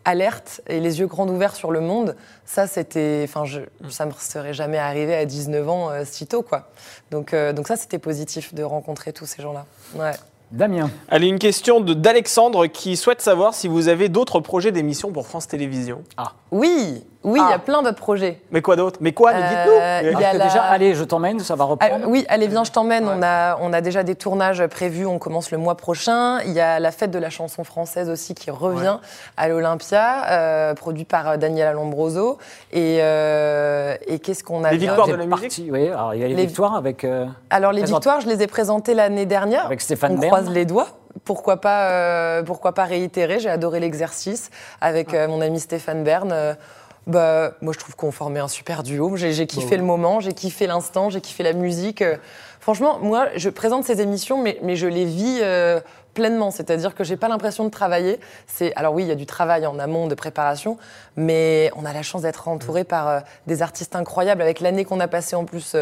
[0.05, 3.45] alerte et les yeux grands ouverts sur le monde, ça c'était, enfin,
[3.89, 6.71] ça me serait jamais arrivé à 19 ans euh, si tôt, quoi.
[7.13, 9.65] Donc, donc ça c'était positif de rencontrer tous ces gens-là.
[9.95, 10.13] Ouais.
[10.55, 10.89] Damien.
[11.09, 15.49] Allez, une question d'Alexandre qui souhaite savoir si vous avez d'autres projets d'émissions pour France
[15.49, 16.05] Télévisions.
[16.17, 16.35] Ah.
[16.53, 17.53] Oui, oui, il ah.
[17.53, 18.41] y a plein d'autres projets.
[18.51, 18.99] Mais quoi d'autre?
[19.01, 19.33] Mais quoi?
[19.33, 20.21] Euh, Dites-nous.
[20.21, 20.33] La...
[20.45, 22.05] Déjà, allez, je t'emmène, ça va reprendre.
[22.05, 23.07] Ah, oui, allez, viens, je t'emmène.
[23.07, 23.15] Ouais.
[23.17, 26.41] On, a, on a déjà des tournages prévus, on commence le mois prochain.
[26.43, 29.09] Il y a la fête de la chanson française aussi qui revient ouais.
[29.39, 32.39] à l'Olympia, euh, produit par Daniela Lombroso.
[32.73, 36.25] Et, euh, et qu'est-ce qu'on a Les victoires de la musique Oui, alors il y
[36.25, 36.47] a les, les...
[36.47, 37.05] victoires avec.
[37.05, 39.65] euh, alors, les victoires, je les ai présentées l'année dernière.
[39.67, 40.31] Avec Stéphane On Bern.
[40.31, 40.89] croise les doigts
[41.25, 43.39] pourquoi pas, euh, pourquoi pas réitérer?
[43.39, 46.31] J'ai adoré l'exercice avec euh, mon ami Stéphane Bern.
[46.33, 46.55] Euh,
[47.07, 49.17] bah, moi, je trouve qu'on formait un super duo.
[49.17, 49.83] J'ai kiffé Bon.
[49.83, 52.03] le moment, j'ai kiffé l'instant, j'ai kiffé la musique.
[52.03, 52.17] Euh,
[52.61, 55.81] franchement, moi, je présente ces émissions, mais, mais je les vis euh,
[56.15, 56.51] pleinement.
[56.51, 58.21] C'est-à-dire que j'ai pas l'impression de travailler.
[58.47, 60.79] C'est alors oui, il y a du travail en amont de préparation,
[61.17, 64.41] mais on a la chance d'être entouré par euh, des artistes incroyables.
[64.41, 65.77] Avec l'année qu'on a passée en plus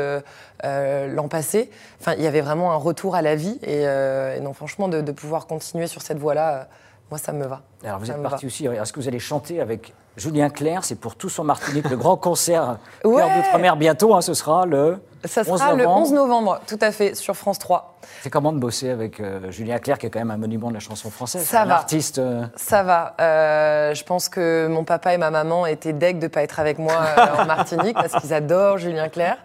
[0.65, 3.61] l'an passé, enfin, il y avait vraiment un retour à la vie.
[3.63, 6.67] Et, et non, franchement, de, de, pouvoir continuer sur cette voie-là,
[7.11, 7.63] moi, ça me va.
[7.85, 8.67] Alors vous ça êtes parti aussi.
[8.67, 12.16] Est-ce que vous allez chanter avec Julien Clerc C'est pour tous en Martinique, le grand
[12.16, 13.16] concert Ouais.
[13.16, 14.14] Cœur d'outre-mer bientôt.
[14.14, 14.98] hein, ce sera le.
[15.25, 16.01] Ça 11 sera le novembre.
[16.03, 17.94] 11 novembre, tout à fait, sur France 3.
[18.22, 20.75] C'est comment de bosser avec euh, Julien Clerc, qui est quand même un monument de
[20.75, 21.75] la chanson française Ça un va.
[21.77, 22.18] artiste.
[22.18, 23.14] euh, Ça va.
[23.20, 26.81] Euh, je pense que mon papa et ma maman étaient deg de pas être avec
[26.81, 26.94] moi
[27.38, 29.37] en Martinique parce qu'ils adorent Julien Clerc.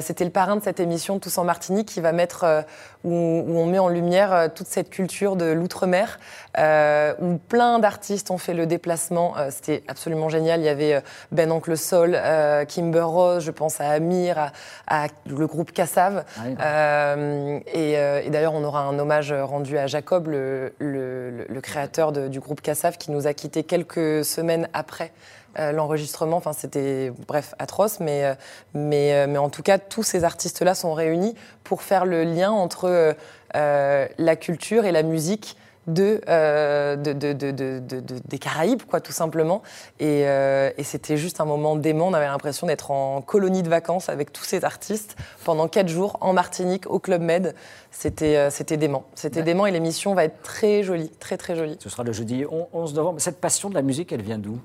[0.00, 2.64] C'était le parrain de cette émission Tous en Martinique qui va mettre
[3.04, 6.18] où, où on met en lumière toute cette culture de l'outre-mer
[6.58, 9.34] euh, où plein d'artistes ont fait le déplacement.
[9.38, 10.60] Euh, C'était absolument génial.
[10.60, 11.00] Il y avait euh,
[11.32, 14.38] Ben Oncle Sol, euh, Kimber Rose, je pense à Amir,
[14.86, 16.24] à, à le groupe Cassav.
[16.44, 16.54] Ouais.
[16.60, 21.60] Euh, et, euh, et d'ailleurs, on aura un hommage rendu à Jacob, le, le, le-
[21.60, 25.12] créateur de- du groupe Cassav, qui nous a quittés quelques semaines après
[25.58, 26.36] euh, l'enregistrement.
[26.36, 28.00] Enfin, c'était, bref, atroce.
[28.00, 28.34] Mais, euh,
[28.74, 31.34] mais, euh, mais en tout cas, tous ces artistes-là sont réunis
[31.64, 33.14] pour faire le lien entre
[33.52, 35.56] la culture et la musique
[35.92, 39.62] de, euh, de, de- de- de- de- de- des Caraïbes, quoi, tout simplement.
[39.98, 42.08] Et, euh, et c'était juste un moment dément.
[42.08, 46.16] On avait l'impression d'être en colonie de vacances avec tous ces artistes pendant quatre jours
[46.20, 47.54] en Martinique, au Club Med.
[47.90, 49.04] C'était euh, c'était dément.
[49.14, 49.44] C'était Ouais.
[49.44, 51.76] dément et l'émission va être très jolie, très très jolie.
[51.80, 53.20] Ce sera le jeudi on- 11 novembre.
[53.20, 54.58] Cette passion de la musique, elle vient d'où?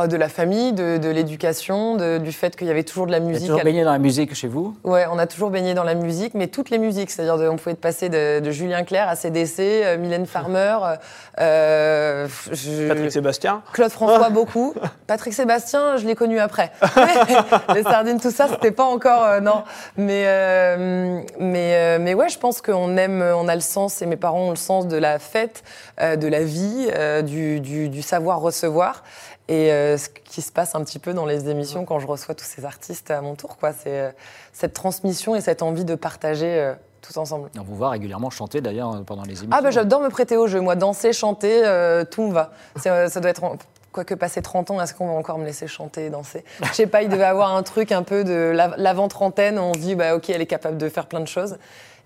[0.00, 3.10] Oh, de la famille, de, de l'éducation, de- du fait qu'il y avait toujours de
[3.12, 3.46] la Vous musique.
[3.46, 5.94] toujours à- baigné dans la musique chez vous Ouais, on a toujours baigné dans la
[5.94, 7.10] musique, mais toutes les musiques.
[7.10, 10.78] C'est-à-dire, on pouvait passer de, de Julien Clerc à CDC, euh, Mylène Farmer,
[11.40, 14.74] euh, je- Patrick Sébastien Claude François beaucoup.
[15.06, 16.70] Patrick Sébastien, je l'ai connu après.
[17.74, 19.62] les sardines, tout ça, c'était pas encore euh, non.
[19.96, 24.06] Mais euh, mais euh, mais ouais, je pense qu'on aime, on a le sens et
[24.06, 25.62] mes parents ont le sens de la fête,
[26.00, 29.02] euh, de la vie, euh, du, du, du savoir recevoir.
[29.48, 32.34] Et euh, ce qui se passe un petit peu dans les émissions quand je reçois
[32.34, 34.10] tous ces artistes à mon tour, quoi, c'est euh,
[34.52, 37.48] cette transmission et cette envie de partager euh, tous ensemble.
[37.58, 39.48] On vous voit régulièrement chanter d'ailleurs euh, pendant les émissions.
[39.52, 41.62] Ah bah j'adore me prêter au jeu, moi danser, chanter,
[42.10, 42.50] tout me va.
[42.76, 43.56] Ça doit être, en-
[43.90, 46.44] quoique passer 30 ans, est-ce qu'on va encore me laisser chanter et danser?
[46.62, 49.78] Je sais pas, il devait avoir un truc un peu de la- l'avant-trentaine, on se
[49.78, 51.56] dit bah ok elle est capable de faire plein de choses.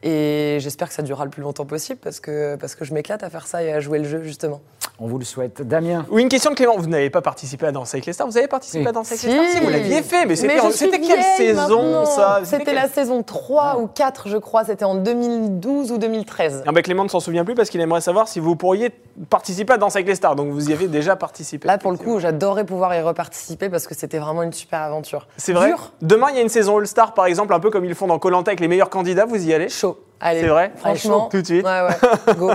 [0.03, 3.23] Et j'espère que ça durera le plus longtemps possible parce que, parce que je m'éclate
[3.23, 4.61] à faire ça et à jouer le jeu, justement.
[4.99, 5.63] On vous le souhaite.
[5.63, 6.77] Damien Oui, une question de Clément.
[6.77, 9.21] Vous n'avez pas participé à Danser avec les stars Vous avez participé à Danser avec
[9.21, 9.27] Si.
[9.27, 12.07] les stars Si, vous l'aviez fait, mais c'était quelle saison maintenant.
[12.07, 14.65] ça C'était la saison 3 ou 4, je crois.
[14.65, 16.65] C'était en 2012 ou 2013.
[16.67, 18.91] Ah bah, Clément ne s'en souvient plus parce qu'il aimerait savoir si vous pourriez
[19.31, 20.37] participer à Danser avec les stars.
[20.37, 21.67] Donc vous y avez déjà participé.
[21.67, 25.27] Là, pour le coup, j'adorais pouvoir y reparticiper parce que c'était vraiment une super aventure.
[25.37, 27.95] C'est vrai Demain, il y a une saison All-Star, par exemple, un peu comme ils
[27.95, 29.25] font dans Colanta avec les meilleurs candidats.
[29.25, 29.92] Vous y allez chaud.
[30.23, 31.67] Allez, C'est vrai Franchement, tout de suite.
[31.67, 32.51] Ouais, ouais, go.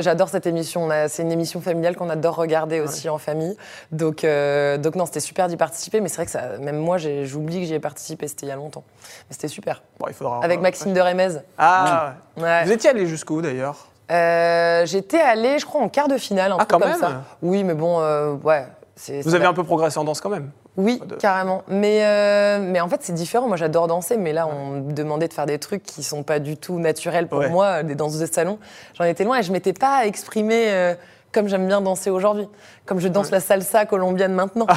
[0.00, 0.88] J'adore cette émission.
[1.08, 3.56] C'est une émission familiale qu'on adore regarder aussi en famille.
[3.90, 6.00] Donc, euh, donc non, c'était super d'y participer.
[6.00, 8.28] Mais c'est vrai que ça, même moi, j'oublie que j'y ai participé.
[8.28, 8.84] C'était il y a longtemps.
[9.28, 9.82] Mais c'était super.
[9.98, 10.40] Bon, il faudra.
[10.44, 11.38] Avec Maxime de Remez.
[11.56, 12.64] Ah, Ouais.
[12.64, 13.88] vous étiez allé jusqu'où d'ailleurs?
[14.10, 17.00] Euh, J'étais allée, je crois, en quart de finale, un Ah, truc quand comme même
[17.00, 17.22] ça.
[17.42, 18.66] Oui, mais bon, euh, ouais.
[18.96, 20.50] c'est- Vous avez un peu progressé en danse quand même.
[20.78, 21.64] Oui, de- carrément.
[21.68, 23.48] Mais, euh, mais en fait, c'est différent.
[23.48, 26.38] Moi, j'adore danser, mais là, on me demandait de faire des trucs qui sont pas
[26.38, 27.50] du tout naturels pour Ouais.
[27.50, 28.58] moi, des danses de salon.
[28.96, 30.94] J'en étais loin et je m'étais pas exprimée euh,
[31.32, 32.48] comme j'aime bien danser aujourd'hui.
[32.86, 34.66] Comme je danse la salsa colombienne maintenant.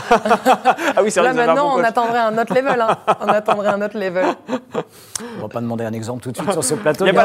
[0.94, 2.82] Ah oui, c'est vrai là, maintenant, bon on attendrait un autre level.
[2.82, 2.98] hein.
[3.22, 4.26] On attendrait un autre level.
[5.38, 7.06] On va pas demander un exemple tout de suite sur ce plateau.
[7.08, 7.22] Il n'y a,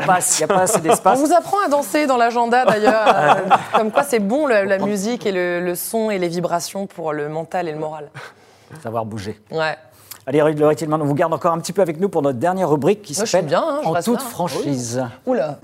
[0.00, 0.44] pas a assez
[0.78, 1.18] On d'espace.
[1.18, 3.04] vous apprend à danser dans l'agenda d'ailleurs.
[3.08, 3.34] euh,
[3.74, 7.28] comme quoi, c'est bon la musique et le, le son et les vibrations pour le
[7.28, 8.10] mental et le moral.
[8.82, 9.40] Savoir bouger.
[9.50, 9.76] Ouais.
[10.26, 12.68] Allez, Laurie Tillman, on vous garde encore un petit peu avec nous pour notre dernière
[12.68, 14.28] rubrique qui s'appelle hein, En toute là, hein.
[14.30, 15.02] franchise.
[15.26, 15.58] Oula.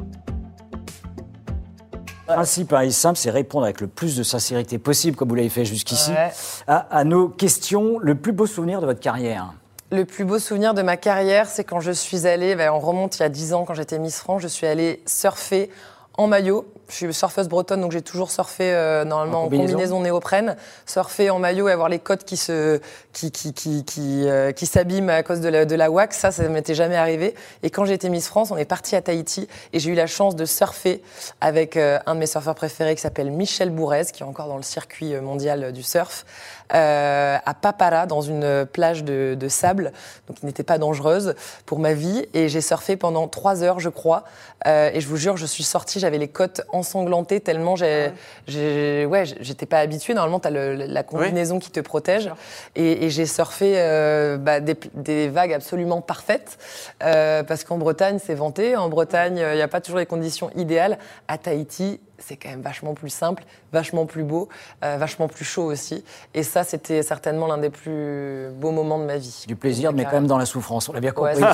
[2.29, 5.35] Le principe hein, est simple, c'est répondre avec le plus de sincérité possible, comme vous
[5.35, 6.33] l'avez fait jusqu'ici, Ouais.
[6.67, 7.99] à, à nos questions.
[8.01, 9.53] Le plus beau souvenir de votre carrière
[9.93, 13.19] Le plus beau souvenir de ma carrière, c'est quand je suis allée, ben, on remonte
[13.19, 15.71] il y a 10 ans quand j'étais Miss France, je suis allée surfer
[16.17, 16.67] en maillot.
[16.89, 19.73] Je suis surfeuse bretonne, donc j'ai toujours surfé euh, normalement En en combinaison.
[19.73, 22.81] combinaison, néoprène, surfer en maillot et avoir les côtes qui se
[23.13, 26.19] qui qui qui qui, euh, qui s'abîment à cause de la, de la wax.
[26.19, 27.35] Ça, ça m'était jamais arrivé.
[27.63, 30.37] Et quand j'étais Miss France, on est parti à Tahiti et j'ai eu la chance
[30.37, 31.03] de surfer
[31.41, 34.59] avec euh, un de mes surfeurs préférés qui s'appelle Michel Bourrez, qui est encore dans
[34.59, 36.27] le circuit euh, mondial du surf,
[36.75, 39.93] euh, à Papara, dans une plage de, de sable,
[40.29, 41.35] donc qui n'était pas dangereuse
[41.67, 42.27] pour ma vie.
[42.35, 44.25] Et j'ai surfé pendant trois heures, je crois.
[44.67, 49.25] Euh, et je vous jure, je suis sortie, j'avais les côtes ensanglantées tellement j'ai, ouais,
[49.41, 50.15] j'étais pas habituée.
[50.15, 52.31] Normalement, tu as la combinaison qui te protège.
[52.77, 56.59] Et, et j'ai surfé euh, bah, des, des vagues absolument parfaites.
[57.03, 58.77] euh, parce qu'en Bretagne, c'est vanté.
[58.77, 60.99] En Bretagne, il n'y a pas toujours les conditions idéales.
[61.29, 64.49] À Tahiti, c'est quand même vachement plus simple, vachement plus beau,
[64.85, 66.05] euh, vachement plus chaud aussi.
[66.35, 69.45] Et ça, c'était certainement l'un des plus beaux moments de ma vie.
[69.47, 71.45] Du plaisir, mais quand même dans la souffrance, on l'a bien Ouais, compris.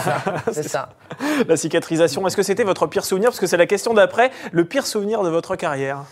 [0.53, 0.91] c'est ça.
[1.49, 3.31] La cicatrisation, est-ce que c'était votre pire souvenir?
[3.31, 6.05] Parce que c'est la question d'après, le pire souvenir de votre carrière?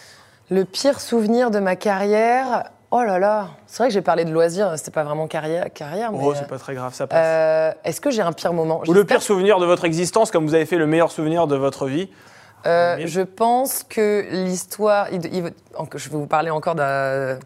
[0.50, 2.64] Le pire souvenir de ma carrière.
[2.90, 6.10] Oh là là, c'est vrai que j'ai parlé de loisirs, c'était pas vraiment carrière, carrière
[6.10, 7.18] mais Oh, euh, c'est pas très grave, ça passe.
[7.22, 8.80] euh, est-ce que j'ai un pire moment?
[8.88, 11.54] Ou le pire souvenir de votre existence, comme vous avez fait le meilleur souvenir de
[11.54, 12.08] votre vie?
[12.66, 15.06] Euh, je pense que l'histoire.
[15.12, 17.38] il- il- en- Je vais vous parler encore d'un.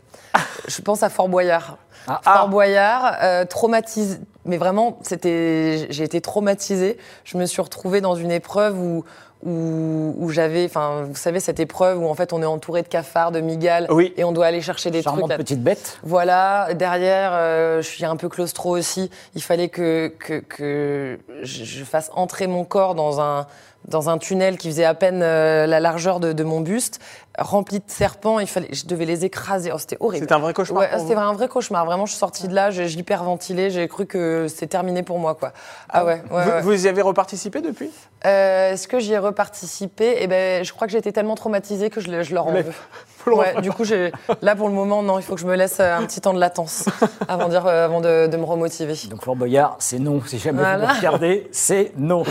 [0.69, 1.77] Je pense à Fort Boyard.
[2.09, 2.21] Ah.
[2.25, 4.19] Fort Boyard, euh, traumatisé.
[4.45, 5.87] Mais vraiment, c'était.
[5.91, 6.99] J'ai été traumatisée.
[7.25, 9.05] Je me suis retrouvée dans une épreuve où.
[9.45, 12.87] Où, où j'avais, enfin, vous savez, cette épreuve où en fait on est entouré de
[12.87, 14.15] cafards, de migales, Oui.
[14.17, 15.39] et on doit aller chercher des Charmante trucs.
[15.39, 15.99] petite bête.
[16.05, 19.11] voilà, derrière, euh, je suis un peu claustro aussi.
[19.35, 23.49] Il fallait que, que, que je fasse entrer mon corps dans un,
[23.89, 27.01] dans un tunnel qui faisait à peine euh, la largeur de, de mon buste,
[27.39, 28.39] rempli de serpents.
[28.39, 29.71] Il fallait, je devais les écraser.
[29.75, 30.25] Oh, c'était horrible.
[30.25, 31.85] C'était un vrai cauchemar Ouais, c'était un vrai cauchemar.
[31.85, 35.19] Vraiment, je suis sortie de là, j'ai j'ai hyperventilé, j'ai cru que c'était terminé pour
[35.19, 35.53] moi, quoi.
[35.89, 36.61] Ah ouais, ouais, vous, ouais.
[36.63, 37.91] vous y avez reparticipé depuis?
[38.25, 40.17] Euh, Est-ce que j'y ai reparticipé?
[40.21, 42.53] Eh ben, je crois que j'ai été tellement traumatisée que je, le- je leur en
[42.53, 42.65] veux.
[43.27, 45.55] vous Ouais, du coup, j'ai- là pour le moment, non, il faut que je me
[45.57, 46.87] laisse euh, un petit temps de latence
[47.29, 48.95] avant, dire, euh, avant de, de me remotiver.
[49.11, 50.21] Donc Fort Boyard, c'est non.
[50.27, 50.89] Si jamais vous Voilà.
[50.93, 52.23] me regardez, c'est non.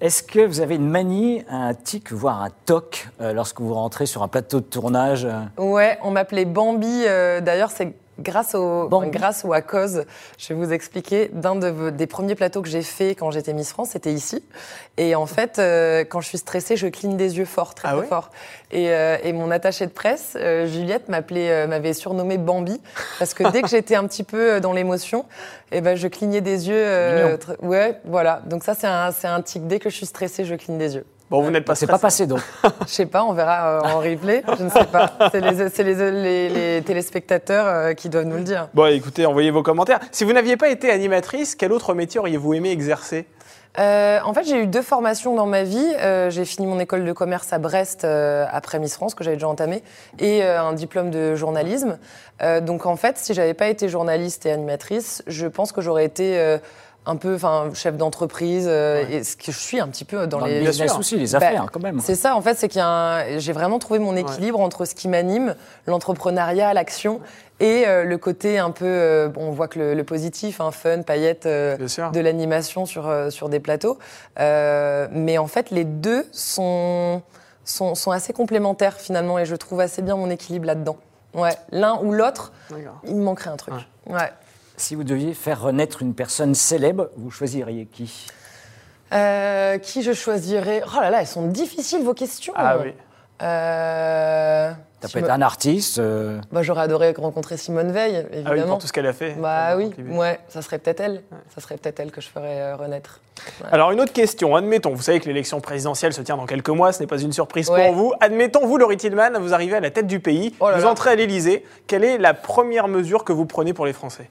[0.00, 4.06] Est-ce que vous avez une manie, un tic, voire un toc euh, lorsque vous rentrez
[4.06, 5.26] sur un plateau de tournage
[5.58, 7.04] Ouais, on m'appelait Bambi.
[7.06, 10.04] euh, D'ailleurs, c'est grâce au, grâce ou à cause,
[10.38, 13.70] je vais vous expliquer, d'un de des premiers plateaux que j'ai fait quand j'étais Miss
[13.70, 14.44] France, c'était ici.
[14.96, 17.92] Et en fait, euh, quand je suis stressée, je cligne des yeux fort, très, Ah
[17.92, 18.30] très ouais fort.
[18.72, 22.80] Et, euh, et mon attachée de presse, euh, Juliette, m'appelait, euh, m'avait surnommé Bambi,
[23.18, 25.26] parce que dès que j'étais un petit peu euh, dans l'émotion,
[25.72, 26.74] eh ben, je clignais des yeux.
[26.76, 28.42] euh, ouais, voilà.
[28.46, 29.66] Donc ça, c'est un, c'est un tic.
[29.66, 31.04] Dès que je suis stressée, je cligne des yeux.
[31.28, 32.40] Bon, vous n'êtes pas C'est pas passé donc.
[32.86, 34.44] Je sais pas, on verra euh, en replay.
[34.58, 35.12] Je ne sais pas.
[35.32, 38.68] C'est les, c'est les, les- les téléspectateurs euh, qui doivent nous le dire.
[38.74, 39.98] Bon, écoutez, envoyez vos commentaires.
[40.12, 43.26] Si vous n'aviez pas été animatrice, quel autre métier auriez-vous aimé exercer?
[43.78, 45.92] Euh, en fait, j'ai eu deux formations dans ma vie.
[45.98, 49.36] Euh, j'ai fini mon école de commerce à Brest euh, après Miss France, que j'avais
[49.36, 49.82] déjà entamé,
[50.18, 51.98] et euh, un diplôme de journalisme.
[52.40, 56.06] Euh, donc, en fait, si j'avais pas été journaliste et animatrice, je pense que j'aurais
[56.06, 56.56] été euh,
[57.06, 60.40] un peu, enfin, chef d'entreprise, euh, et ce que je suis un petit peu dans,
[60.40, 60.98] Dans les le business sûr.
[60.98, 62.00] aussi, les Bah, affaires, quand même.
[62.00, 64.84] C'est ça, en fait, c'est qu'il y a un- j'ai vraiment trouvé mon équilibre entre
[64.84, 65.54] ce qui m'anime,
[65.86, 67.20] l'entrepreneuriat, l'action,
[67.60, 70.72] et euh, le côté un peu, euh, bon, on voit que le, le positif, hein,
[70.72, 71.76] fun, paillettes, euh,
[72.12, 73.98] de l'animation sur, euh, sur des plateaux.
[74.40, 77.22] Euh, mais en fait, les deux sont,
[77.64, 80.96] sont, sont assez complémentaires finalement, et je trouve assez bien mon équilibre là-dedans.
[81.34, 82.52] Ouais, l'un ou l'autre,
[83.04, 83.74] il me manquerait un truc.
[84.06, 84.30] Ouais.
[84.76, 88.26] Si vous deviez faire renaître une personne célèbre, vous choisiriez qui?
[89.12, 90.82] Euh, qui je choisirais?
[90.86, 92.52] Oh là là, elles sont difficiles vos questions.
[92.56, 92.92] Ah oui.
[93.42, 95.98] Euh, Ça si peut me- être un artiste.
[95.98, 98.72] euh, Bah, j'aurais adoré rencontrer Simone Veil, Ah oui, évidemment.
[98.72, 99.32] pour tout ce qu'elle a fait.
[99.38, 101.22] bah oui, ouais, ça serait peut-être elle.
[101.54, 103.20] Ça serait peut-être elle que je ferais euh, renaître.
[103.70, 106.92] Alors une autre question, admettons, vous savez que l'élection présidentielle se tient dans quelques mois,
[106.92, 107.86] ce n'est pas une surprise Ouais.
[107.86, 108.12] pour vous.
[108.20, 110.90] Admettons, vous, Laurie Tillman, vous arrivez à la tête du pays, Oh là vous là.
[110.90, 111.64] entrez à l'Élysée.
[111.86, 114.28] Quelle est la première mesure que vous prenez pour les Français?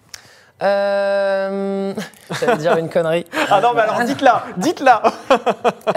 [0.63, 1.93] Euh...
[2.39, 3.25] J'allais dire une connerie.
[3.49, 5.01] Ah non, mais alors dites-la, dites-la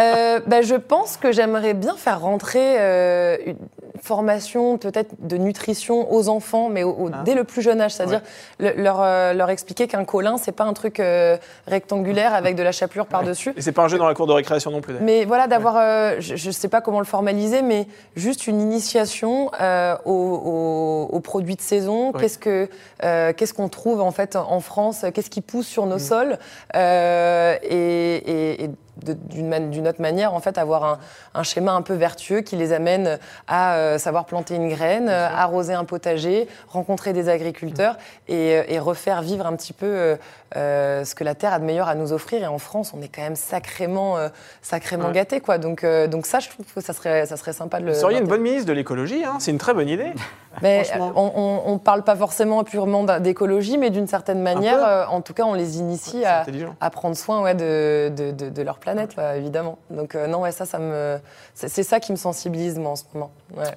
[0.00, 3.56] Euh, bah, je pense que j'aimerais bien faire rentrer euh, une
[4.02, 7.22] formation peut-être de nutrition aux enfants, mais au- au- Ah.
[7.24, 8.20] dès le plus jeune âge, c'est-à-dire
[8.58, 11.36] le- leur, euh, leur expliquer qu'un colin, c'est pas un truc euh,
[11.66, 13.52] rectangulaire avec de la chapelure par-dessus.
[13.56, 14.94] Et c'est pas un jeu dans la cour de récréation non plus.
[15.00, 17.86] Mais voilà, d'avoir, euh, je ne sais pas comment le formaliser, mais
[18.16, 22.12] juste une initiation euh, aux, aux- aux produits de saison.
[22.12, 22.68] Qu'est-ce que,
[23.04, 25.04] euh, qu'est-ce qu'on trouve en fait en France?
[25.14, 26.00] Qu'est-ce qui pousse sur nos Mm.
[26.00, 26.38] sols?
[26.74, 28.70] Euh, Et, et- et
[29.02, 30.98] d'une, autre manière, en fait, avoir un,
[31.34, 35.28] un schéma un peu vertueux qui les amène à euh, savoir planter une graine, euh,
[35.28, 38.32] arroser un potager, rencontrer des agriculteurs Mm.
[38.32, 40.16] et, euh, et refaire vivre un petit peu
[40.56, 42.42] euh, ce que la terre a de meilleur à nous offrir.
[42.42, 44.28] Et en France, on est quand même sacrément, euh,
[44.62, 45.12] sacrément Ouais.
[45.12, 45.58] gâtés, quoi.
[45.58, 47.92] Donc, euh, donc ça, je trouve que ça serait, ça serait sympa de le.
[47.92, 50.12] Vous seriez une bonne ministre de l'écologie, hein, c'est une très bonne idée.
[50.62, 55.20] Mais euh, on, on parle pas forcément purement d'écologie, mais d'une certaine manière, euh, en
[55.20, 56.44] tout cas, on les initie à,
[56.90, 59.78] prendre soin ouais, de, de, de- de leur planète, ouais, évidemment.
[59.90, 61.18] Donc euh, non, ouais, ça, ça me,
[61.54, 63.30] c'est c'est ça qui me sensibilise moi en ce moment.
[63.56, 63.70] Ouais.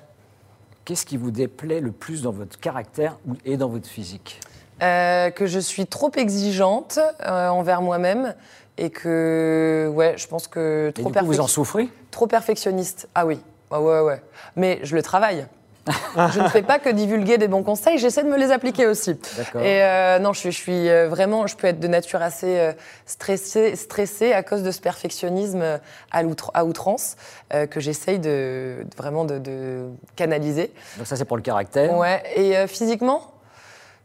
[0.86, 4.40] Qu'est-ce qui vous déplaît le plus dans votre caractère et dans votre physique?
[4.82, 8.34] Euh, que je suis trop exigeante euh, envers moi-même
[8.80, 11.88] et que, ouais, je pense que Et trop, du coup, vous en souffrez?
[12.10, 13.08] trop perfectionniste.
[13.14, 14.22] Ah oui, ah ouais, ouais.
[14.56, 15.46] Mais je le travaille.
[15.88, 19.20] je ne fais pas que divulguer des bons conseils, j'essaie de me les appliquer aussi.
[19.38, 19.62] D'accord.
[19.62, 22.72] Et euh, non, je suis, je suis vraiment, je peux être de nature assez
[23.06, 25.80] stressée, stressée à cause de ce perfectionnisme
[26.12, 27.16] à, outrance
[27.54, 30.72] euh, que j'essaye de, de- vraiment de, de canaliser.
[30.98, 31.96] Donc ça, c'est pour le caractère.
[31.98, 32.22] Ouais.
[32.36, 33.32] Et euh, physiquement,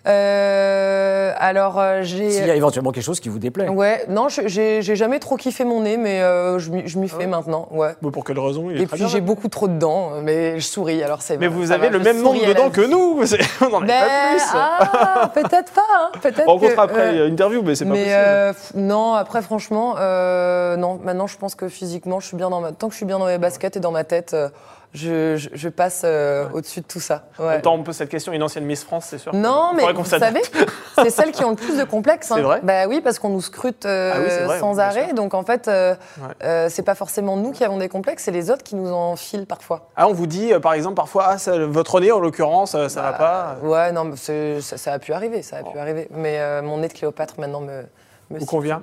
[0.06, 2.30] euh, alors euh, j'ai.
[2.30, 3.68] S'il y a éventuellement quelque chose qui vous déplaît.
[3.68, 7.26] Ouais, non, j'ai jamais trop kiffé mon nez, mais euh, je m'y m'y fais ouais
[7.26, 7.94] maintenant, ouais.
[8.02, 8.70] Bon, pour quelle raison?
[8.70, 11.48] Il est Et puis j'ai beaucoup trop de dents, mais je souris, alors c'est Mais
[11.48, 13.20] vrai, vous avez va, le même nombre de dents que nous
[13.60, 17.18] On n'en a Ben, pas plus ah, peut-être pas, hein, peut-être On rencontre que, après
[17.18, 18.16] euh, interview, mais c'est pas mais possible.
[18.16, 21.00] euh, non, après franchement, euh, non.
[21.02, 22.72] Maintenant, je pense que physiquement, je suis bien dans ma.
[22.72, 24.48] Tant que je suis bien dans mes baskets et dans ma tête, euh,
[24.96, 27.24] je, je- je passe euh, au-dessus de tout ça.
[27.38, 27.48] En Ouais.
[27.52, 29.34] même temps, on pose cette question une ancienne Miss France, c'est sûr.
[29.34, 30.42] Non, mais vous savez,
[30.96, 32.32] c'est celles qui ont le plus de complexes.
[32.34, 35.12] C'est vrai Bah oui, parce qu'on nous scrute euh, Ah oui, c'est vrai, sans arrêt.
[35.12, 36.68] Donc en fait, euh, Ouais.
[36.70, 39.46] c'est pas forcément nous qui avons des complexes, c'est les autres qui nous en filent
[39.46, 39.90] parfois.
[39.96, 43.12] Ah, on vous dit, par exemple, parfois, ah, ça- votre nez, en l'occurrence, ça va
[43.12, 43.56] pas.
[43.62, 46.08] Ouais, non, ça, ça a pu arriver, ça a pu arriver.
[46.10, 47.82] Mais mon nez de Cléopâtre maintenant me.
[48.30, 48.82] Me Vous convient.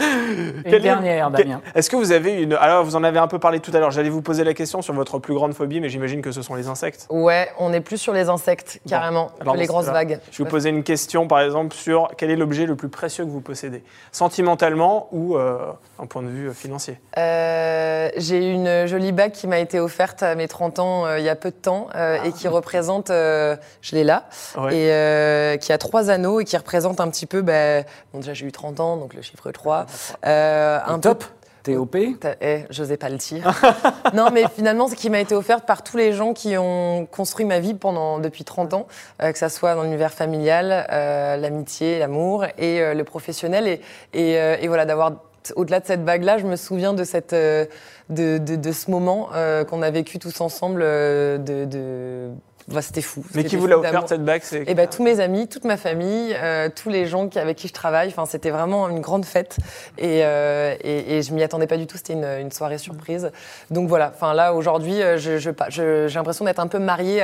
[0.00, 1.60] Une Quelle dernière, Damien.
[1.74, 2.52] Est-ce que vous avez une.
[2.54, 3.90] Alors, vous en avez un peu parlé tout à l'heure.
[3.90, 6.54] J'allais vous poser la question sur votre plus grande phobie, mais j'imagine que ce sont
[6.54, 7.06] les insectes.
[7.10, 10.20] Ouais, on est plus sur les insectes, carrément, Alors, que les grosses vagues.
[10.30, 13.24] Je vais vous poser une question, par exemple, sur quel est l'objet le plus précieux
[13.24, 13.82] que vous possédez,
[14.12, 15.58] sentimentalement ou euh,
[15.98, 16.98] d'un point de vue euh, financier?
[17.18, 21.24] Euh, J'ai une jolie bague qui m'a été offerte à mes 30 ans euh, il
[21.24, 24.24] y a peu de temps euh, et qui représente, euh, je l'ai là,
[24.58, 24.74] Ouais.
[24.76, 27.82] et euh, qui a trois anneaux et qui représente un petit peu, bah,
[28.12, 29.86] bon déjà j'ai eu 30 ans, donc le chiffre 3.
[30.26, 31.24] Euh, un Top
[31.62, 31.96] TOP
[32.40, 33.62] Eh, j'osais pas le dire.
[34.14, 37.46] non, mais finalement, ce qui m'a été offert par tous les gens qui ont construit
[37.46, 38.88] ma vie pendant depuis 30 ans,
[39.22, 43.68] euh, que ça soit dans l'univers familial, euh, l'amitié, l'amour et euh, le professionnel.
[43.68, 43.80] Et,
[44.12, 45.12] et, et voilà, d'avoir
[45.54, 47.68] au-delà de cette bague-là, je me souviens de cette de,
[48.10, 49.30] de, de ce moment
[49.68, 50.80] qu'on a vécu tous ensemble.
[50.82, 52.30] de, de...
[52.68, 53.24] Bah, c'était fou.
[53.34, 54.64] Mais qui vous l'a offert cette bague c'est...
[54.66, 57.68] Eh ben, tous mes amis, toute ma famille, euh, tous les gens qui, avec qui
[57.68, 58.08] je travaille.
[58.08, 59.56] Enfin, c'était vraiment une grande fête.
[59.98, 61.96] Et, euh, et, et je m'y attendais pas du tout.
[61.96, 63.30] C'était une, une soirée surprise.
[63.70, 64.12] Donc voilà.
[64.14, 67.22] Enfin là, aujourd'hui, euh, je, je, je- j'ai l'impression d'être un peu mariée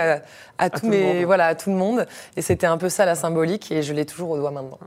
[0.58, 2.06] à, tous mes, voilà, à tout le monde.
[2.36, 3.70] Et c'était un peu ça la symbolique.
[3.70, 4.78] Et je l'ai toujours au doigt maintenant.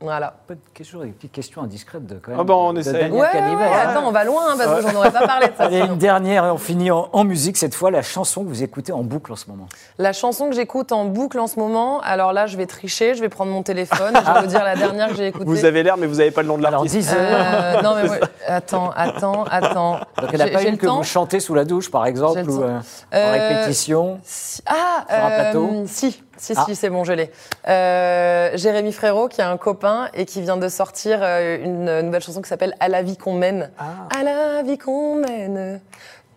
[0.00, 0.34] Voilà.
[0.46, 2.40] Pas de questions, des petites questions indiscrètes de quand même.
[2.40, 3.08] Ah bah, on essaie.
[3.08, 5.64] Ouais, ouais, attends, on va loin, hein, parce que j'en aurais pas parlé de ça.
[5.64, 8.62] Allez, une dernière et on finit en, en musique cette fois, la chanson que vous
[8.62, 9.66] écoutez en boucle en ce moment.
[9.98, 13.20] La chanson que j'écoute en boucle en ce moment, alors là, je vais tricher, je
[13.22, 15.44] vais prendre mon téléphone, je vais vous dire la dernière que j'ai écoutée.
[15.46, 17.08] Vous avez l'air, mais vous n'avez pas le nom de Alors l'artiste.
[17.10, 17.20] 10 heures.
[17.20, 18.16] Euh, non, mais moi,
[18.46, 19.92] attends, attends, attends.
[20.20, 21.90] Donc il n'y a J'ai- pas une le que temps vous chantez sous la douche
[21.90, 26.64] par exemple ou euh, en Euh, répétition Si- Ah, Sur un plateau Si, si, Ah.
[26.66, 27.30] si, c'est bon, je l'ai.
[27.68, 32.22] Euh, Jérémy Frérot, qui a un copain et qui vient de sortir euh, une nouvelle
[32.22, 33.70] chanson qui s'appelle À la vie qu'on mène.
[33.78, 34.08] Ah.
[34.18, 35.80] À la vie qu'on mène.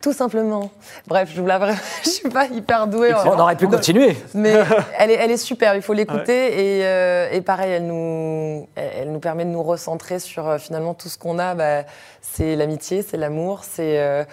[0.02, 0.72] Tout simplement.
[1.08, 1.60] Bref, je vous la
[2.04, 3.14] je suis pas hyper douée.
[3.14, 4.16] On aurait pu continuer.
[4.34, 4.54] mais
[4.97, 6.78] elle est, elle est super, il faut l'écouter.
[6.78, 10.93] Et, euh, et pareil, elle nous, elle, nous permet de nous recentrer sur euh, finalement
[10.93, 11.54] tout ce qu'on a.
[11.54, 11.84] Bah,
[12.22, 14.24] c'est l'amitié, c'est l'amour, c'est euh,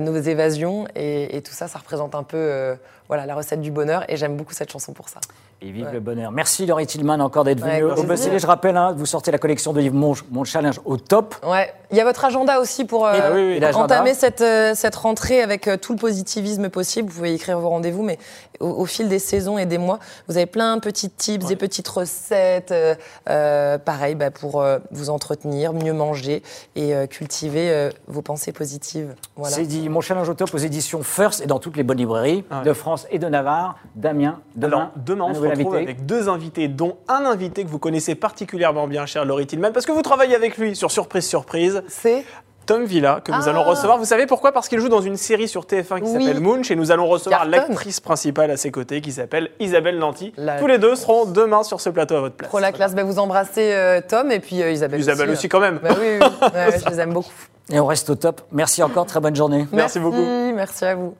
[0.00, 0.86] nos évasions.
[0.94, 2.74] Et, et tout ça, ça représente un peu euh,
[3.08, 4.04] voilà, la recette du bonheur.
[4.08, 5.20] Et j'aime beaucoup cette chanson pour ça.
[5.60, 5.92] Et vive Ouais.
[5.92, 6.32] le bonheur.
[6.32, 8.02] Merci Laurie Tillman encore d'être Ouais, venue au.
[8.02, 8.40] Bosselet.
[8.40, 11.36] Je rappelle, hein, vous sortez la collection de livres Mon, Mon Challenge au top.
[11.46, 11.72] Ouais.
[11.92, 13.74] Il y a votre agenda aussi pour euh, oui, oui.
[13.74, 17.08] entamer cette, euh, cette rentrée avec euh, tout le positivisme possible.
[17.10, 18.18] Vous pouvez écrire vos rendez-vous, mais
[18.62, 19.98] au, au fil des saisons et des mois,
[20.28, 22.94] vous avez plein de petits tips, des petites recettes, euh,
[23.28, 26.42] euh, pareil, bah, pour euh, vous entretenir, mieux manger
[26.76, 29.14] et euh, cultiver euh, vos pensées positives.
[29.36, 29.56] Voilà.
[29.56, 32.44] C'est dit Mon Challenge au top aux éditions First et dans toutes les bonnes librairies
[32.50, 32.62] Ouais.
[32.64, 33.76] de France et de Navarre.
[33.96, 35.90] Damien, demain, Alors, demain, on se nouvel retrouve invité.
[35.90, 39.86] avec deux invités, dont un invité que vous connaissez particulièrement bien, cher Laurie Tillman, parce
[39.86, 42.24] que vous travaillez avec lui sur Surprise Surprise, C'est
[42.66, 43.50] Tom Villa, que nous Ah.
[43.50, 43.98] allons recevoir.
[43.98, 44.52] Vous savez pourquoi?
[44.52, 46.24] Parce qu'il joue dans une série sur TF1 qui Oui.
[46.26, 50.32] s'appelle Munch, et nous allons recevoir l'actrice principale à ses côtés, qui s'appelle Isabelle Nanty.
[50.36, 52.48] La- Tous les deux seront demain sur ce plateau à votre place.
[52.50, 52.94] trop la classe.
[52.94, 55.38] Bah, vous embrassez euh, Tom et puis euh, Isabelle, Isabelle aussi.
[55.38, 55.80] aussi, quand même.
[55.82, 56.26] Bah oui, oui.
[56.54, 57.32] Ouais, je les aime beaucoup.
[57.70, 58.40] Et on reste au top.
[58.52, 59.66] Merci encore, très bonne journée.
[59.72, 60.16] Merci beaucoup.
[60.54, 61.14] Merci à vous.